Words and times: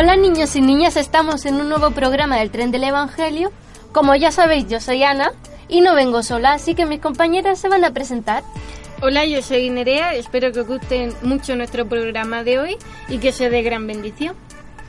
Hola 0.00 0.14
niños 0.14 0.54
y 0.54 0.60
niñas, 0.60 0.96
estamos 0.96 1.44
en 1.44 1.56
un 1.56 1.68
nuevo 1.68 1.90
programa 1.90 2.38
del 2.38 2.52
Tren 2.52 2.70
del 2.70 2.84
Evangelio. 2.84 3.50
Como 3.90 4.14
ya 4.14 4.30
sabéis, 4.30 4.68
yo 4.68 4.78
soy 4.78 5.02
Ana 5.02 5.32
y 5.66 5.80
no 5.80 5.96
vengo 5.96 6.22
sola, 6.22 6.52
así 6.52 6.76
que 6.76 6.86
mis 6.86 7.00
compañeras 7.00 7.58
se 7.58 7.68
van 7.68 7.84
a 7.84 7.90
presentar. 7.90 8.44
Hola, 9.02 9.24
yo 9.24 9.42
soy 9.42 9.70
Nerea, 9.70 10.14
espero 10.14 10.52
que 10.52 10.60
os 10.60 10.68
guste 10.68 11.12
mucho 11.22 11.56
nuestro 11.56 11.88
programa 11.88 12.44
de 12.44 12.60
hoy 12.60 12.76
y 13.08 13.18
que 13.18 13.32
sea 13.32 13.50
de 13.50 13.60
gran 13.64 13.88
bendición. 13.88 14.36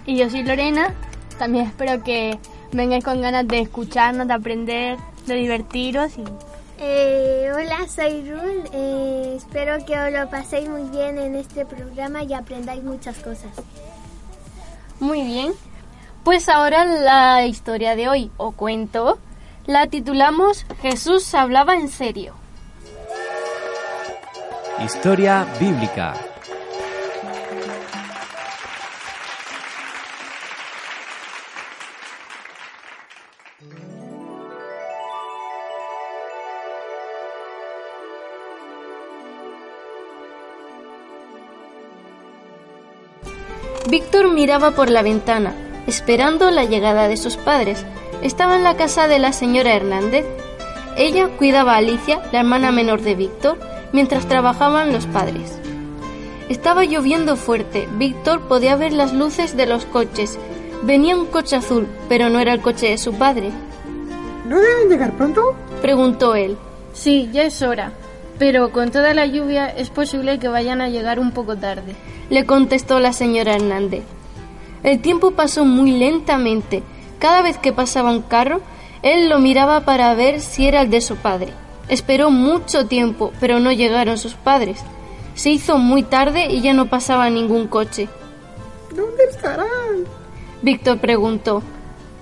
Y 0.06 0.16
yo 0.16 0.30
soy 0.30 0.44
Lorena, 0.44 0.94
también 1.40 1.66
espero 1.66 2.04
que 2.04 2.38
vengáis 2.72 3.04
con 3.04 3.20
ganas 3.20 3.48
de 3.48 3.62
escucharnos, 3.62 4.28
de 4.28 4.34
aprender, 4.36 5.00
de 5.26 5.34
divertiros 5.34 6.20
y 6.20 6.24
Eh, 6.78 7.50
hola, 7.52 7.88
soy 7.88 8.30
Rul. 8.30 8.64
Eh, 8.74 9.34
espero 9.38 9.84
que 9.88 10.00
os 10.00 10.12
lo 10.14 10.30
paséis 10.30 10.70
muy 10.70 10.84
bien 10.92 11.18
en 11.18 11.34
este 11.34 11.66
programa 11.66 12.24
y 12.24 12.34
aprendáis 12.34 12.84
muchas 12.84 13.18
cosas. 13.18 13.52
Muy 15.00 15.24
bien. 15.24 15.54
Pues 16.24 16.50
ahora 16.50 16.86
la 16.86 17.46
historia 17.46 17.96
de 17.96 18.10
hoy, 18.10 18.32
o 18.38 18.52
cuento, 18.52 19.18
la 19.66 19.88
titulamos 19.88 20.66
Jesús 20.82 21.34
hablaba 21.34 21.76
en 21.76 21.90
serio. 21.90 22.34
Historia 24.84 25.46
bíblica. 25.60 26.14
Víctor 44.20 44.36
miraba 44.36 44.72
por 44.72 44.90
la 44.90 45.02
ventana, 45.02 45.54
esperando 45.88 46.52
la 46.52 46.66
llegada 46.66 47.08
de 47.08 47.16
sus 47.16 47.38
padres. 47.38 47.86
Estaba 48.22 48.58
en 48.58 48.66
la 48.66 48.76
casa 48.76 49.08
de 49.08 49.18
la 49.18 49.32
señora 49.32 49.74
Hernández. 49.74 50.26
Ella 50.98 51.30
cuidaba 51.38 51.76
a 51.76 51.78
Alicia, 51.78 52.20
la 52.34 52.42
hermana 52.42 52.74
menor 52.74 53.02
de 53.02 53.16
Víctor, 53.16 53.58
mientras 53.94 54.28
trabajaban 54.28 54.92
los 54.92 55.06
padres. 55.06 55.58
Estaba 56.50 56.84
lloviendo 56.84 57.38
fuerte. 57.38 57.88
Víctor 57.94 58.42
podía 58.50 58.76
ver 58.76 58.92
las 58.92 59.14
luces 59.14 59.56
de 59.56 59.68
los 59.68 59.86
coches. 59.86 60.38
Venía 60.84 61.16
un 61.16 61.28
coche 61.28 61.56
azul, 61.56 61.88
pero 62.10 62.28
no 62.28 62.42
era 62.42 62.52
el 62.52 62.62
coche 62.62 62.90
de 62.90 62.98
su 62.98 63.14
padre. 63.14 63.52
¿No 64.46 64.60
deben 64.60 64.90
llegar 64.90 65.14
pronto? 65.14 65.56
Preguntó 65.82 66.36
él. 66.36 66.58
Sí, 66.92 67.30
ya 67.32 67.44
es 67.44 67.62
hora, 67.62 67.94
pero 68.40 68.72
con 68.72 68.90
toda 68.90 69.14
la 69.14 69.26
lluvia 69.26 69.68
es 69.68 69.90
posible 69.90 70.40
que 70.40 70.48
vayan 70.48 70.80
a 70.80 70.88
llegar 70.88 71.20
un 71.20 71.32
poco 71.32 71.58
tarde. 71.58 71.94
Le 72.30 72.46
contestó 72.46 73.00
la 73.00 73.12
señora 73.12 73.56
Hernández. 73.56 74.04
El 74.82 75.02
tiempo 75.02 75.32
pasó 75.32 75.66
muy 75.66 75.92
lentamente. 75.92 76.82
Cada 77.20 77.42
vez 77.42 77.58
que 77.58 77.74
pasaba 77.74 78.12
un 78.12 78.22
carro, 78.22 78.62
él 79.04 79.28
lo 79.28 79.40
miraba 79.40 79.82
para 79.82 80.16
ver 80.16 80.40
si 80.40 80.66
era 80.66 80.82
el 80.82 80.90
de 80.90 81.02
su 81.02 81.18
padre. 81.18 81.52
Esperó 81.90 82.32
mucho 82.32 82.88
tiempo, 82.88 83.34
pero 83.42 83.60
no 83.60 83.74
llegaron 83.74 84.18
sus 84.18 84.36
padres. 84.36 84.80
Se 85.36 85.50
hizo 85.50 85.78
muy 85.78 86.04
tarde 86.04 86.48
y 86.50 86.62
ya 86.62 86.74
no 86.74 86.90
pasaba 86.90 87.30
ningún 87.30 87.68
coche. 87.68 88.08
¿Dónde 88.96 89.26
estarán? 89.26 90.06
Víctor 90.62 91.00
preguntó. 91.00 91.62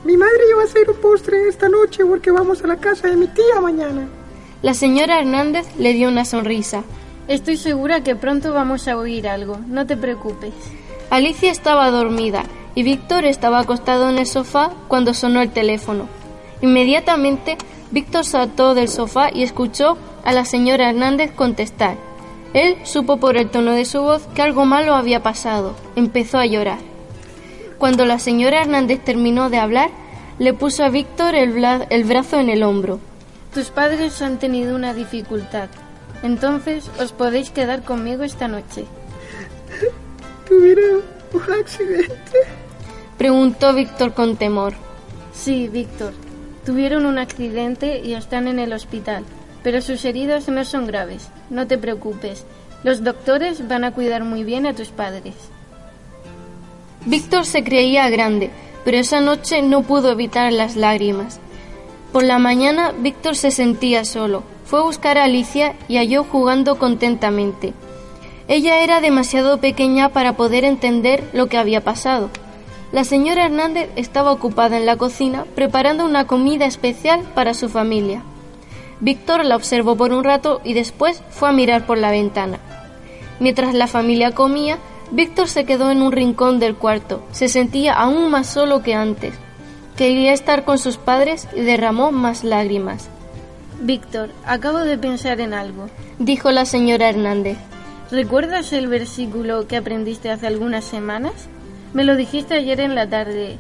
Mi 0.03 0.17
madre 0.17 0.49
iba 0.49 0.61
a 0.61 0.65
hacer 0.65 0.89
un 0.89 0.97
postre 0.97 1.47
esta 1.47 1.69
noche 1.69 2.03
porque 2.05 2.31
vamos 2.31 2.63
a 2.63 2.67
la 2.67 2.77
casa 2.77 3.07
de 3.07 3.17
mi 3.17 3.27
tía 3.27 3.61
mañana. 3.61 4.07
La 4.63 4.73
señora 4.73 5.19
Hernández 5.19 5.67
le 5.77 5.93
dio 5.93 6.07
una 6.07 6.25
sonrisa. 6.25 6.83
Estoy 7.27 7.57
segura 7.57 8.01
que 8.01 8.15
pronto 8.15 8.53
vamos 8.53 8.87
a 8.87 8.97
oír 8.97 9.27
algo, 9.27 9.59
no 9.67 9.85
te 9.85 9.95
preocupes. 9.95 10.53
Alicia 11.11 11.51
estaba 11.51 11.91
dormida 11.91 12.43
y 12.73 12.81
Víctor 12.81 13.25
estaba 13.25 13.59
acostado 13.59 14.09
en 14.09 14.17
el 14.17 14.25
sofá 14.25 14.71
cuando 14.87 15.13
sonó 15.13 15.41
el 15.41 15.51
teléfono. 15.51 16.07
Inmediatamente, 16.61 17.57
Víctor 17.91 18.25
saltó 18.25 18.73
del 18.73 18.87
sofá 18.87 19.29
y 19.31 19.43
escuchó 19.43 19.97
a 20.25 20.31
la 20.33 20.43
señora 20.43 20.89
Hernández 20.89 21.31
contestar. 21.31 21.95
Él 22.53 22.77
supo 22.83 23.17
por 23.17 23.37
el 23.37 23.49
tono 23.49 23.73
de 23.73 23.85
su 23.85 24.01
voz 24.01 24.23
que 24.33 24.41
algo 24.41 24.65
malo 24.65 24.95
había 24.95 25.21
pasado. 25.21 25.75
Empezó 25.95 26.39
a 26.39 26.47
llorar. 26.47 26.79
Cuando 27.77 28.05
la 28.05 28.17
señora 28.17 28.61
Hernández 28.61 29.03
terminó 29.03 29.51
de 29.51 29.59
hablar, 29.59 29.91
le 30.39 30.53
puso 30.53 30.83
a 30.83 30.89
Víctor 30.89 31.35
el, 31.35 31.51
brazo 32.05 32.39
en 32.39 32.49
el 32.49 32.63
hombro. 32.63 32.99
Tus 33.57 33.71
padres 33.71 34.21
han 34.21 34.37
tenido 34.37 34.75
una 34.75 34.93
dificultad, 34.93 35.67
entonces 36.21 36.91
os 37.01 37.11
podéis 37.11 37.49
quedar 37.49 37.81
conmigo 37.81 38.21
esta 38.23 38.47
noche. 38.47 38.85
¿Tuvieron 40.47 41.01
un 41.33 41.53
accidente? 41.59 42.37
Preguntó 43.17 43.73
Víctor 43.73 44.13
con 44.13 44.37
temor. 44.37 44.73
Sí, 45.33 45.69
Víctor. 45.69 46.13
Tuvieron 46.67 47.07
un 47.07 47.17
accidente 47.17 47.99
y 48.05 48.13
están 48.13 48.47
en 48.47 48.59
el 48.59 48.73
hospital, 48.73 49.23
pero 49.63 49.81
sus 49.81 50.05
heridas 50.05 50.47
no 50.49 50.63
son 50.63 50.85
graves. 50.85 51.27
No 51.49 51.65
te 51.65 51.79
preocupes. 51.79 52.45
Los 52.83 53.03
doctores 53.03 53.67
van 53.67 53.85
a 53.85 53.91
cuidar 53.91 54.23
muy 54.23 54.43
bien 54.43 54.67
a 54.67 54.75
tus 54.75 54.89
padres. 54.89 55.33
Víctor 57.07 57.43
se 57.43 57.63
creía 57.63 58.07
grande, 58.11 58.51
pero 58.85 58.97
esa 58.97 59.19
noche 59.19 59.63
no 59.63 59.81
pudo 59.81 60.11
evitar 60.11 60.53
las 60.53 60.75
lágrimas. 60.75 61.39
Por 62.11 62.23
la 62.23 62.39
mañana, 62.39 62.93
Víctor 62.97 63.35
se 63.35 63.51
sentía 63.51 64.05
solo. 64.05 64.43
Fue 64.65 64.79
a 64.79 64.83
buscar 64.83 65.17
a 65.17 65.25
Alicia 65.25 65.75
y 65.87 65.97
halló 65.97 66.23
jugando 66.23 66.77
contentamente. 66.77 67.73
Ella 68.47 68.81
era 68.81 69.01
demasiado 69.01 69.57
pequeña 69.59 70.09
para 70.09 70.33
poder 70.33 70.63
entender 70.63 71.29
lo 71.33 71.47
que 71.47 71.57
había 71.57 71.83
pasado. 71.83 72.29
La 72.91 73.03
señora 73.03 73.45
Hernández 73.45 73.89
estaba 73.97 74.31
ocupada 74.31 74.77
en 74.77 74.85
la 74.85 74.95
cocina 74.95 75.45
preparando 75.55 76.05
una 76.05 76.25
comida 76.25 76.65
especial 76.65 77.21
para 77.35 77.53
su 77.53 77.67
familia. 77.67 78.23
Víctor 79.01 79.45
la 79.45 79.57
observó 79.57 79.95
por 79.95 80.13
un 80.13 80.23
rato 80.23 80.61
y 80.63 80.73
después 80.73 81.21
fue 81.29 81.49
a 81.49 81.51
mirar 81.51 81.85
por 81.85 81.97
la 81.97 82.11
ventana. 82.11 82.59
Mientras 83.39 83.73
la 83.73 83.87
familia 83.87 84.31
comía, 84.31 84.77
Víctor 85.11 85.49
se 85.49 85.65
quedó 85.65 85.91
en 85.91 86.01
un 86.01 86.11
rincón 86.11 86.59
del 86.59 86.75
cuarto. 86.75 87.21
Se 87.31 87.49
sentía 87.49 87.93
aún 87.93 88.31
más 88.31 88.47
solo 88.47 88.81
que 88.81 88.95
antes. 88.95 89.33
Quería 89.97 90.31
estar 90.31 90.63
con 90.63 90.77
sus 90.77 90.97
padres 90.97 91.47
y 91.55 91.61
derramó 91.61 92.11
más 92.11 92.43
lágrimas. 92.43 93.09
Víctor, 93.81 94.29
acabo 94.45 94.77
de 94.77 94.95
pensar 94.95 95.41
en 95.41 95.55
algo. 95.55 95.89
Dijo 96.19 96.51
la 96.51 96.65
señora 96.65 97.09
Hernández. 97.09 97.57
¿Recuerdas 98.11 98.73
el 98.73 98.87
versículo 98.87 99.67
que 99.67 99.75
aprendiste 99.75 100.29
hace 100.29 100.45
algunas 100.45 100.85
semanas? 100.85 101.33
Me 101.93 102.03
lo 102.03 102.15
dijiste 102.15 102.53
ayer 102.53 102.79
en 102.79 102.93
la 102.93 103.09
tarde. 103.09 103.57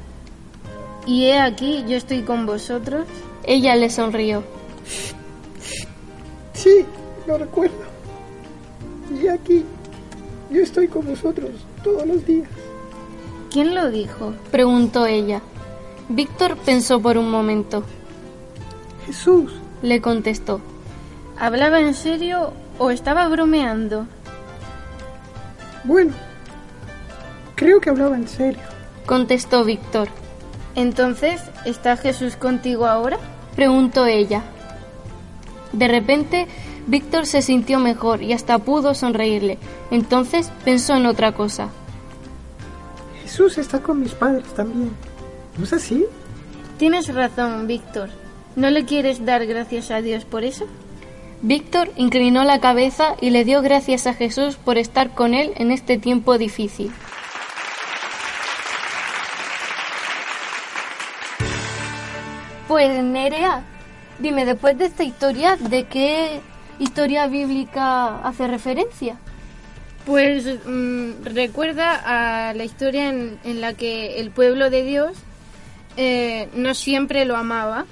Y 1.07 1.25
he 1.25 1.39
aquí, 1.39 1.83
yo 1.87 1.97
estoy 1.97 2.21
con 2.21 2.45
vosotros. 2.45 3.07
Ella 3.43 3.75
le 3.75 3.89
sonrió. 3.89 4.43
Sí, 6.53 6.85
lo 7.25 7.39
recuerdo. 7.39 7.77
Y 9.19 9.27
aquí, 9.27 9.65
yo 10.51 10.61
estoy 10.61 10.87
con 10.87 11.03
vosotros 11.07 11.49
todos 11.83 12.05
los 12.05 12.23
días. 12.27 12.47
¿Quién 13.51 13.73
lo 13.73 13.89
dijo? 13.89 14.33
preguntó 14.51 15.07
ella. 15.07 15.41
Víctor 16.09 16.57
pensó 16.57 17.01
por 17.01 17.17
un 17.17 17.29
momento. 17.29 17.83
Jesús, 19.05 19.53
Le 19.81 20.01
contestó. 20.01 20.59
¿Hablaba 21.37 21.79
en 21.79 21.93
serio 21.93 22.53
o 22.79 22.89
estaba 22.89 23.27
bromeando? 23.27 24.07
bueno, 25.83 26.13
creo 27.55 27.79
que 27.79 27.89
hablaba 27.89 28.17
en 28.17 28.27
serio. 28.27 28.61
Contestó 29.05 29.63
Víctor. 29.63 30.09
Entonces, 30.75 31.41
¿está 31.65 31.95
Jesús 31.95 32.35
contigo 32.35 32.85
ahora? 32.87 33.17
Preguntó 33.55 34.05
ella. 34.05 34.43
De 35.71 35.87
repente, 35.87 36.47
Víctor 36.87 37.25
se 37.25 37.41
sintió 37.41 37.79
mejor 37.79 38.21
y 38.21 38.33
hasta 38.33 38.59
pudo 38.59 38.93
sonreírle. 38.93 39.59
Entonces 39.91 40.51
pensó 40.65 40.95
en 40.95 41.05
otra 41.05 41.33
cosa. 41.33 41.69
Jesús 43.23 43.57
está 43.57 43.79
con 43.79 43.99
mis 44.01 44.13
padres 44.13 44.47
también. 44.53 44.91
¿No 45.57 45.63
es 45.63 45.73
así? 45.73 46.05
Tienes 46.77 47.13
razón, 47.13 47.65
Víctor. 47.65 48.09
¿No 48.55 48.69
le 48.69 48.85
quieres 48.85 49.25
dar 49.25 49.45
gracias 49.45 49.91
a 49.91 50.01
Dios 50.01 50.25
por 50.25 50.43
eso? 50.43 50.67
Víctor 51.41 51.91
inclinó 51.95 52.43
la 52.43 52.59
cabeza 52.59 53.15
y 53.21 53.29
le 53.29 53.43
dio 53.43 53.61
gracias 53.61 54.07
a 54.07 54.13
Jesús 54.13 54.55
por 54.55 54.77
estar 54.77 55.11
con 55.11 55.33
él 55.33 55.53
en 55.57 55.71
este 55.71 55.97
tiempo 55.97 56.37
difícil. 56.37 56.91
Pues 62.67 63.03
Nerea, 63.03 63.63
dime, 64.19 64.45
después 64.45 64.77
de 64.77 64.85
esta 64.85 65.03
historia, 65.03 65.55
¿de 65.55 65.85
qué 65.85 66.41
historia 66.79 67.27
bíblica 67.27 68.19
hace 68.19 68.47
referencia? 68.47 69.17
Pues 70.05 70.45
mm, 70.65 71.23
recuerda 71.23 72.49
a 72.49 72.53
la 72.53 72.63
historia 72.63 73.09
en, 73.09 73.39
en 73.43 73.61
la 73.61 73.73
que 73.73 74.19
el 74.19 74.31
pueblo 74.31 74.69
de 74.69 74.83
Dios 74.83 75.17
eh, 75.97 76.47
no 76.53 76.73
siempre 76.73 77.25
lo 77.25 77.35
amaba. 77.35 77.85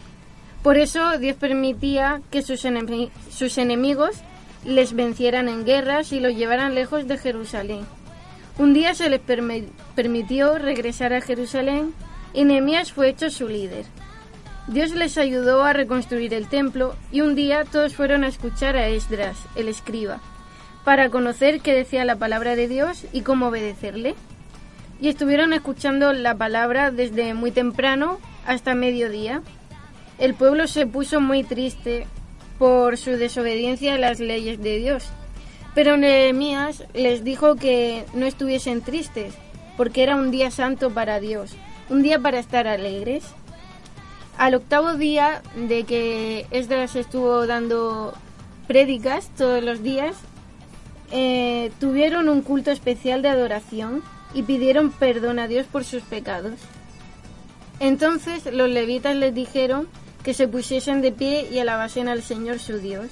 Por 0.63 0.77
eso 0.77 1.17
Dios 1.19 1.35
permitía 1.35 2.21
que 2.31 2.41
sus, 2.41 2.63
enemi- 2.65 3.11
sus 3.29 3.57
enemigos 3.57 4.15
les 4.63 4.93
vencieran 4.93 5.47
en 5.49 5.65
guerras 5.65 6.11
y 6.11 6.19
los 6.19 6.33
llevaran 6.35 6.73
lejos 6.73 7.07
de 7.07 7.17
Jerusalén. 7.17 7.81
Un 8.57 8.73
día 8.73 8.95
se 8.95 9.09
les 9.09 9.21
permi- 9.21 9.67
permitió 9.95 10.57
regresar 10.57 11.13
a 11.13 11.21
Jerusalén 11.21 11.93
y 12.33 12.45
Nehemías 12.45 12.91
fue 12.91 13.09
hecho 13.09 13.29
su 13.29 13.47
líder. 13.47 13.85
Dios 14.67 14.91
les 14.91 15.19
ayudó 15.19 15.63
a 15.63 15.73
reconstruir 15.73 16.33
el 16.33 16.47
templo 16.47 16.95
y 17.11 17.21
un 17.21 17.35
día 17.35 17.65
todos 17.65 17.93
fueron 17.95 18.23
a 18.23 18.27
escuchar 18.29 18.75
a 18.75 18.87
Esdras, 18.87 19.37
el 19.55 19.67
escriba, 19.67 20.19
para 20.83 21.09
conocer 21.09 21.61
qué 21.61 21.73
decía 21.73 22.03
la 22.05 22.15
palabra 22.15 22.55
de 22.55 22.67
Dios 22.67 23.05
y 23.13 23.21
cómo 23.21 23.49
obedecerle. 23.49 24.15
Y 24.99 25.09
estuvieron 25.09 25.53
escuchando 25.53 26.13
la 26.13 26.35
palabra 26.35 26.91
desde 26.91 27.33
muy 27.33 27.51
temprano 27.51 28.19
hasta 28.45 28.75
mediodía. 28.75 29.41
El 30.17 30.33
pueblo 30.33 30.67
se 30.67 30.87
puso 30.87 31.19
muy 31.19 31.43
triste 31.43 32.07
por 32.57 32.97
su 32.97 33.11
desobediencia 33.11 33.95
a 33.95 33.99
las 33.99 34.19
leyes 34.19 34.61
de 34.61 34.77
Dios. 34.77 35.09
Pero 35.73 35.97
Nehemías 35.97 36.85
les 36.93 37.23
dijo 37.23 37.55
que 37.55 38.05
no 38.13 38.25
estuviesen 38.25 38.81
tristes, 38.81 39.33
porque 39.75 40.03
era 40.03 40.15
un 40.15 40.31
día 40.31 40.49
santo 40.51 40.89
para 40.91 41.19
Dios, 41.19 41.53
un 41.89 42.01
día 42.01 42.19
para 42.19 42.39
estar 42.39 42.65
alegres. 42.65 43.25
Al 44.37 44.55
octavo 44.55 44.93
día 44.93 45.41
de 45.55 45.83
que 45.83 46.45
Esdras 46.51 46.95
estuvo 46.95 47.45
dando 47.45 48.13
prédicas 48.67 49.29
todos 49.37 49.61
los 49.61 49.83
días, 49.83 50.15
eh, 51.11 51.71
tuvieron 51.79 52.29
un 52.29 52.41
culto 52.41 52.71
especial 52.71 53.21
de 53.21 53.29
adoración 53.29 54.01
y 54.35 54.43
pidieron 54.43 54.91
perdón 54.91 55.39
a 55.39 55.47
Dios 55.47 55.65
por 55.65 55.83
sus 55.85 56.03
pecados. 56.03 56.59
Entonces 57.79 58.45
los 58.53 58.69
levitas 58.69 59.15
les 59.15 59.33
dijeron 59.33 59.87
que 60.23 60.33
se 60.33 60.47
pusiesen 60.47 61.01
de 61.01 61.11
pie 61.11 61.47
y 61.49 61.59
alabasen 61.59 62.09
al 62.09 62.21
Señor 62.21 62.59
su 62.59 62.77
Dios. 62.77 63.07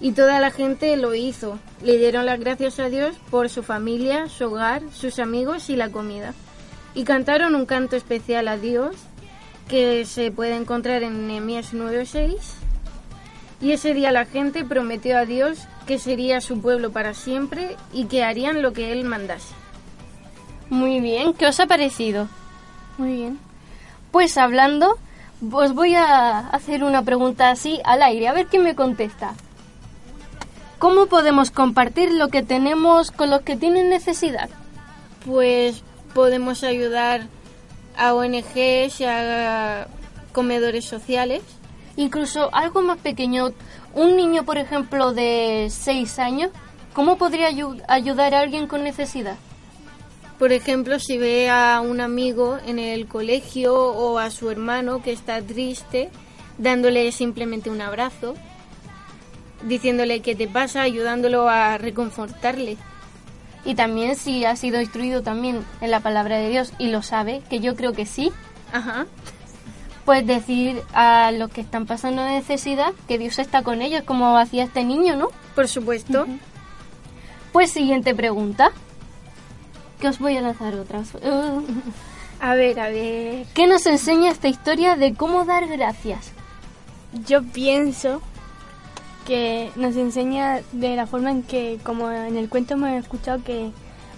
Y 0.00 0.12
toda 0.12 0.40
la 0.40 0.50
gente 0.50 0.96
lo 0.96 1.14
hizo. 1.14 1.58
Le 1.82 1.98
dieron 1.98 2.26
las 2.26 2.38
gracias 2.38 2.78
a 2.78 2.88
Dios 2.88 3.16
por 3.30 3.48
su 3.48 3.62
familia, 3.62 4.28
su 4.28 4.46
hogar, 4.46 4.82
sus 4.92 5.18
amigos 5.18 5.68
y 5.70 5.76
la 5.76 5.90
comida. 5.90 6.34
Y 6.94 7.04
cantaron 7.04 7.54
un 7.54 7.66
canto 7.66 7.96
especial 7.96 8.46
a 8.48 8.56
Dios 8.56 8.94
que 9.68 10.04
se 10.04 10.30
puede 10.30 10.54
encontrar 10.54 11.02
en 11.02 11.26
Nehemías 11.26 11.72
9:6. 11.72 12.36
Y 13.60 13.72
ese 13.72 13.94
día 13.94 14.12
la 14.12 14.26
gente 14.26 14.64
prometió 14.64 15.16
a 15.16 15.24
Dios 15.24 15.58
que 15.86 15.98
sería 15.98 16.40
su 16.40 16.60
pueblo 16.60 16.92
para 16.92 17.14
siempre 17.14 17.76
y 17.92 18.04
que 18.04 18.22
harían 18.22 18.62
lo 18.62 18.72
que 18.72 18.92
él 18.92 19.04
mandase. 19.04 19.63
Muy 20.70 21.00
bien, 21.00 21.34
¿qué 21.34 21.46
os 21.46 21.60
ha 21.60 21.66
parecido? 21.66 22.28
Muy 22.98 23.12
bien. 23.14 23.38
Pues 24.10 24.36
hablando, 24.38 24.96
os 25.52 25.74
voy 25.74 25.94
a 25.94 26.38
hacer 26.50 26.84
una 26.84 27.02
pregunta 27.02 27.50
así 27.50 27.80
al 27.84 28.02
aire, 28.02 28.28
a 28.28 28.32
ver 28.32 28.46
quién 28.46 28.62
me 28.62 28.74
contesta. 28.74 29.34
¿Cómo 30.78 31.06
podemos 31.06 31.50
compartir 31.50 32.12
lo 32.12 32.28
que 32.28 32.42
tenemos 32.42 33.10
con 33.10 33.30
los 33.30 33.42
que 33.42 33.56
tienen 33.56 33.88
necesidad? 33.88 34.48
Pues 35.24 35.82
podemos 36.14 36.62
ayudar 36.62 37.22
a 37.96 38.14
ONGs 38.14 39.00
y 39.00 39.04
a 39.04 39.86
comedores 40.32 40.84
sociales. 40.84 41.42
Incluso 41.96 42.52
algo 42.54 42.82
más 42.82 42.98
pequeño, 42.98 43.52
un 43.94 44.16
niño, 44.16 44.44
por 44.44 44.58
ejemplo, 44.58 45.12
de 45.12 45.68
6 45.70 46.18
años, 46.18 46.50
¿cómo 46.92 47.16
podría 47.16 47.50
ayu- 47.50 47.80
ayudar 47.88 48.34
a 48.34 48.40
alguien 48.40 48.66
con 48.66 48.82
necesidad? 48.82 49.36
Por 50.38 50.52
ejemplo, 50.52 50.98
si 50.98 51.16
ve 51.16 51.48
a 51.48 51.80
un 51.80 52.00
amigo 52.00 52.58
en 52.66 52.78
el 52.78 53.06
colegio 53.06 53.74
o 53.74 54.18
a 54.18 54.30
su 54.30 54.50
hermano 54.50 55.02
que 55.02 55.12
está 55.12 55.40
triste, 55.40 56.10
dándole 56.58 57.10
simplemente 57.12 57.70
un 57.70 57.80
abrazo, 57.80 58.34
diciéndole 59.62 60.20
qué 60.20 60.34
te 60.34 60.48
pasa, 60.48 60.82
ayudándolo 60.82 61.48
a 61.48 61.78
reconfortarle. 61.78 62.76
Y 63.64 63.76
también 63.76 64.16
si 64.16 64.44
ha 64.44 64.56
sido 64.56 64.80
instruido 64.80 65.22
también 65.22 65.64
en 65.80 65.90
la 65.90 66.00
palabra 66.00 66.38
de 66.38 66.50
Dios 66.50 66.72
y 66.78 66.88
lo 66.88 67.02
sabe, 67.02 67.42
que 67.48 67.60
yo 67.60 67.76
creo 67.76 67.92
que 67.92 68.04
sí, 68.04 68.30
Ajá. 68.72 69.06
pues 70.04 70.26
decir 70.26 70.82
a 70.92 71.30
los 71.32 71.50
que 71.50 71.62
están 71.62 71.86
pasando 71.86 72.24
necesidad 72.24 72.92
que 73.08 73.18
Dios 73.18 73.38
está 73.38 73.62
con 73.62 73.80
ellos, 73.80 74.02
como 74.02 74.36
hacía 74.36 74.64
este 74.64 74.84
niño, 74.84 75.16
¿no? 75.16 75.28
Por 75.54 75.68
supuesto. 75.68 76.26
Pues 77.52 77.70
siguiente 77.70 78.14
pregunta. 78.14 78.72
Que 80.04 80.08
os 80.08 80.18
voy 80.18 80.36
a 80.36 80.42
lanzar 80.42 80.74
otras. 80.74 81.12
A 82.38 82.54
ver, 82.54 82.78
a 82.78 82.90
ver. 82.90 83.46
¿Qué 83.54 83.66
nos 83.66 83.86
enseña 83.86 84.30
esta 84.30 84.48
historia 84.48 84.96
de 84.96 85.14
cómo 85.14 85.46
dar 85.46 85.66
gracias? 85.66 86.30
Yo 87.26 87.42
pienso 87.42 88.20
que 89.26 89.70
nos 89.76 89.96
enseña 89.96 90.60
de 90.72 90.94
la 90.94 91.06
forma 91.06 91.30
en 91.30 91.42
que, 91.42 91.78
como 91.82 92.10
en 92.10 92.36
el 92.36 92.50
cuento 92.50 92.74
hemos 92.74 92.90
escuchado, 92.90 93.42
que 93.42 93.70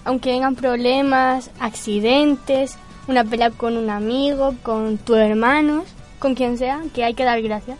aunque 0.05 0.33
vengan 0.33 0.57
problemas, 0.57 1.53
accidentes, 1.61 2.79
una 3.07 3.23
pelea 3.23 3.53
con 3.53 3.77
un 3.77 3.89
amigo, 3.89 4.57
con 4.65 4.99
tus 4.99 5.19
hermanos, 5.19 5.85
con 6.19 6.35
quien 6.35 6.59
sea, 6.59 6.83
que 6.93 7.05
hay 7.05 7.15
que 7.15 7.23
dar 7.23 7.41
gracias. 7.43 7.79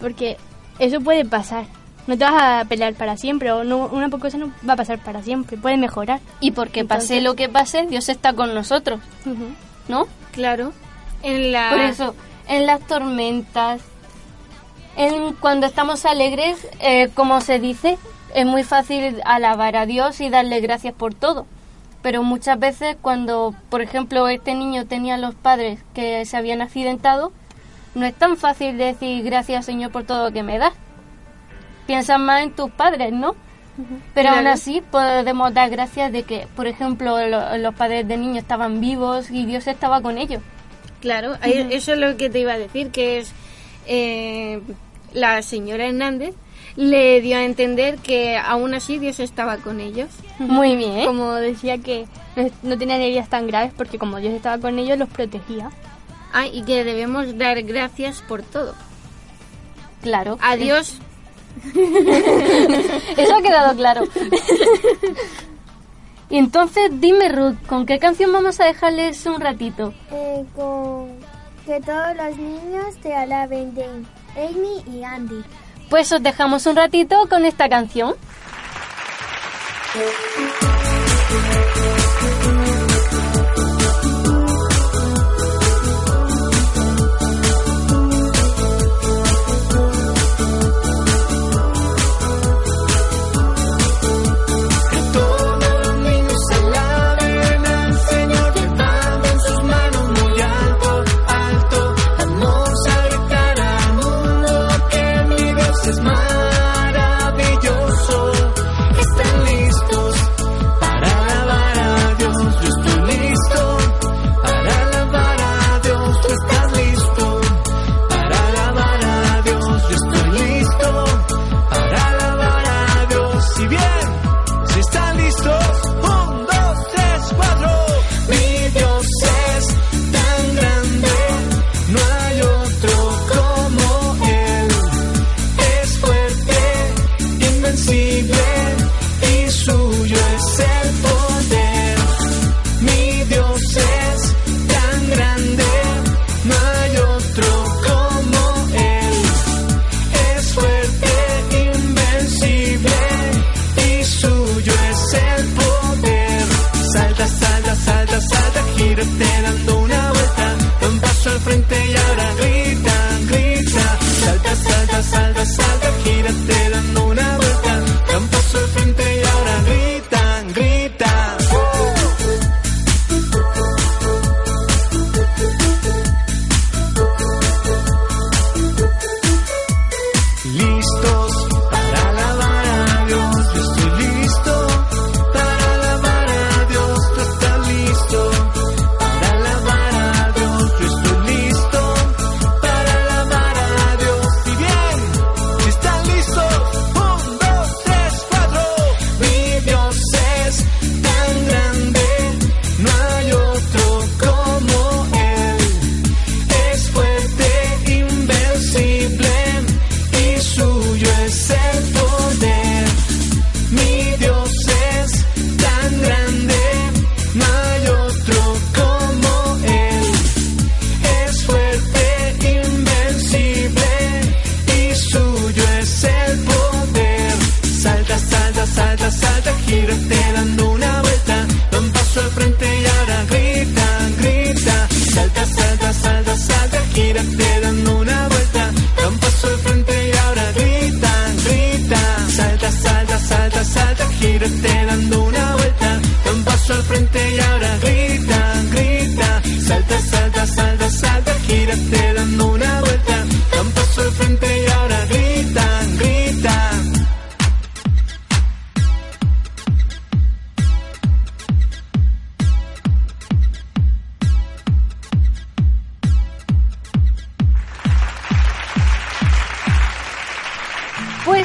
Porque 0.00 0.38
eso 0.78 1.02
puede 1.02 1.26
pasar. 1.26 1.66
No 2.06 2.18
te 2.18 2.24
vas 2.24 2.34
a 2.42 2.64
pelear 2.68 2.94
para 2.94 3.16
siempre 3.16 3.50
o 3.52 3.64
no, 3.64 3.86
una 3.86 4.10
cosa 4.10 4.36
no 4.36 4.52
va 4.68 4.74
a 4.74 4.76
pasar 4.76 4.98
para 4.98 5.22
siempre, 5.22 5.56
puede 5.56 5.76
mejorar. 5.76 6.20
Y 6.40 6.50
porque 6.50 6.84
pase 6.84 7.20
lo 7.20 7.34
que 7.34 7.48
pase, 7.48 7.86
Dios 7.86 8.08
está 8.08 8.34
con 8.34 8.54
nosotros. 8.54 9.00
¿no? 9.88 10.06
Claro. 10.32 10.72
En 11.22 11.52
la... 11.52 11.70
Por 11.70 11.80
eso, 11.80 12.14
en 12.48 12.66
las 12.66 12.80
tormentas, 12.80 13.80
en 14.96 15.32
cuando 15.34 15.66
estamos 15.66 16.04
alegres, 16.04 16.68
eh, 16.80 17.10
como 17.14 17.40
se 17.40 17.58
dice, 17.58 17.98
es 18.34 18.46
muy 18.46 18.64
fácil 18.64 19.20
alabar 19.24 19.76
a 19.76 19.86
Dios 19.86 20.20
y 20.20 20.28
darle 20.28 20.60
gracias 20.60 20.94
por 20.94 21.14
todo. 21.14 21.46
Pero 22.02 22.22
muchas 22.22 22.58
veces 22.58 22.96
cuando, 23.00 23.54
por 23.70 23.80
ejemplo, 23.80 24.28
este 24.28 24.54
niño 24.54 24.86
tenía 24.86 25.16
los 25.16 25.34
padres 25.34 25.80
que 25.94 26.24
se 26.26 26.36
habían 26.36 26.60
accidentado, 26.60 27.32
no 27.94 28.04
es 28.04 28.14
tan 28.14 28.36
fácil 28.36 28.76
decir 28.76 29.22
gracias 29.22 29.64
Señor 29.64 29.92
por 29.92 30.04
todo 30.04 30.24
lo 30.24 30.32
que 30.32 30.42
me 30.42 30.58
das. 30.58 30.74
Piensas 31.86 32.18
más 32.18 32.42
en 32.42 32.52
tus 32.52 32.70
padres, 32.70 33.12
¿no? 33.12 33.34
Pero 34.14 34.28
aún 34.30 34.40
Claro. 34.42 34.54
así 34.54 34.82
podemos 34.90 35.52
dar 35.52 35.68
gracias 35.70 36.12
de 36.12 36.22
que, 36.22 36.46
por 36.54 36.66
ejemplo, 36.68 37.26
lo- 37.26 37.58
los 37.58 37.74
padres 37.74 38.06
de 38.06 38.16
niños 38.16 38.38
estaban 38.38 38.80
vivos 38.80 39.30
y 39.30 39.46
Dios 39.46 39.66
estaba 39.66 40.00
con 40.00 40.16
ellos. 40.18 40.40
Claro, 41.00 41.34
eso 41.42 41.92
es 41.92 41.98
lo 41.98 42.16
que 42.16 42.30
te 42.30 42.38
iba 42.40 42.52
a 42.52 42.58
decir, 42.58 42.90
que 42.90 43.18
es 43.18 43.32
eh, 43.86 44.60
la 45.12 45.42
señora 45.42 45.86
Hernández 45.86 46.34
le 46.76 47.20
dio 47.20 47.36
a 47.36 47.44
entender 47.44 47.98
que 47.98 48.36
aún 48.38 48.72
así 48.74 48.98
Dios 48.98 49.20
estaba 49.20 49.58
con 49.58 49.80
ellos. 49.80 50.08
Muy 50.38 50.74
bien. 50.76 51.04
Como 51.04 51.34
decía 51.34 51.78
que 51.78 52.06
no, 52.36 52.48
no 52.62 52.78
tenían 52.78 53.00
heridas 53.00 53.28
tan 53.28 53.46
graves 53.46 53.72
porque 53.76 53.98
como 53.98 54.18
Dios 54.18 54.32
estaba 54.34 54.58
con 54.58 54.78
ellos 54.78 54.98
los 54.98 55.08
protegía. 55.08 55.70
Ah, 56.32 56.46
y 56.46 56.62
que 56.62 56.82
debemos 56.84 57.36
dar 57.38 57.62
gracias 57.62 58.22
por 58.22 58.42
todo. 58.42 58.74
Claro. 60.02 60.38
A 60.42 60.56
Dios, 60.56 60.98
Eso 63.16 63.34
ha 63.34 63.42
quedado 63.42 63.76
claro. 63.76 64.04
y 66.30 66.38
entonces, 66.38 66.90
dime 66.92 67.28
Ruth, 67.28 67.56
¿con 67.66 67.86
qué 67.86 67.98
canción 67.98 68.32
vamos 68.32 68.60
a 68.60 68.64
dejarles 68.66 69.24
un 69.26 69.40
ratito? 69.40 69.94
Eh, 70.10 70.44
con 70.54 71.08
que 71.66 71.80
todos 71.80 72.16
los 72.16 72.36
niños 72.36 72.96
te 73.02 73.14
alaben 73.14 73.74
de 73.74 73.84
Amy 74.36 74.82
y 74.92 75.02
Andy. 75.02 75.42
Pues 75.88 76.12
os 76.12 76.22
dejamos 76.22 76.66
un 76.66 76.76
ratito 76.76 77.28
con 77.28 77.44
esta 77.44 77.68
canción. 77.68 78.14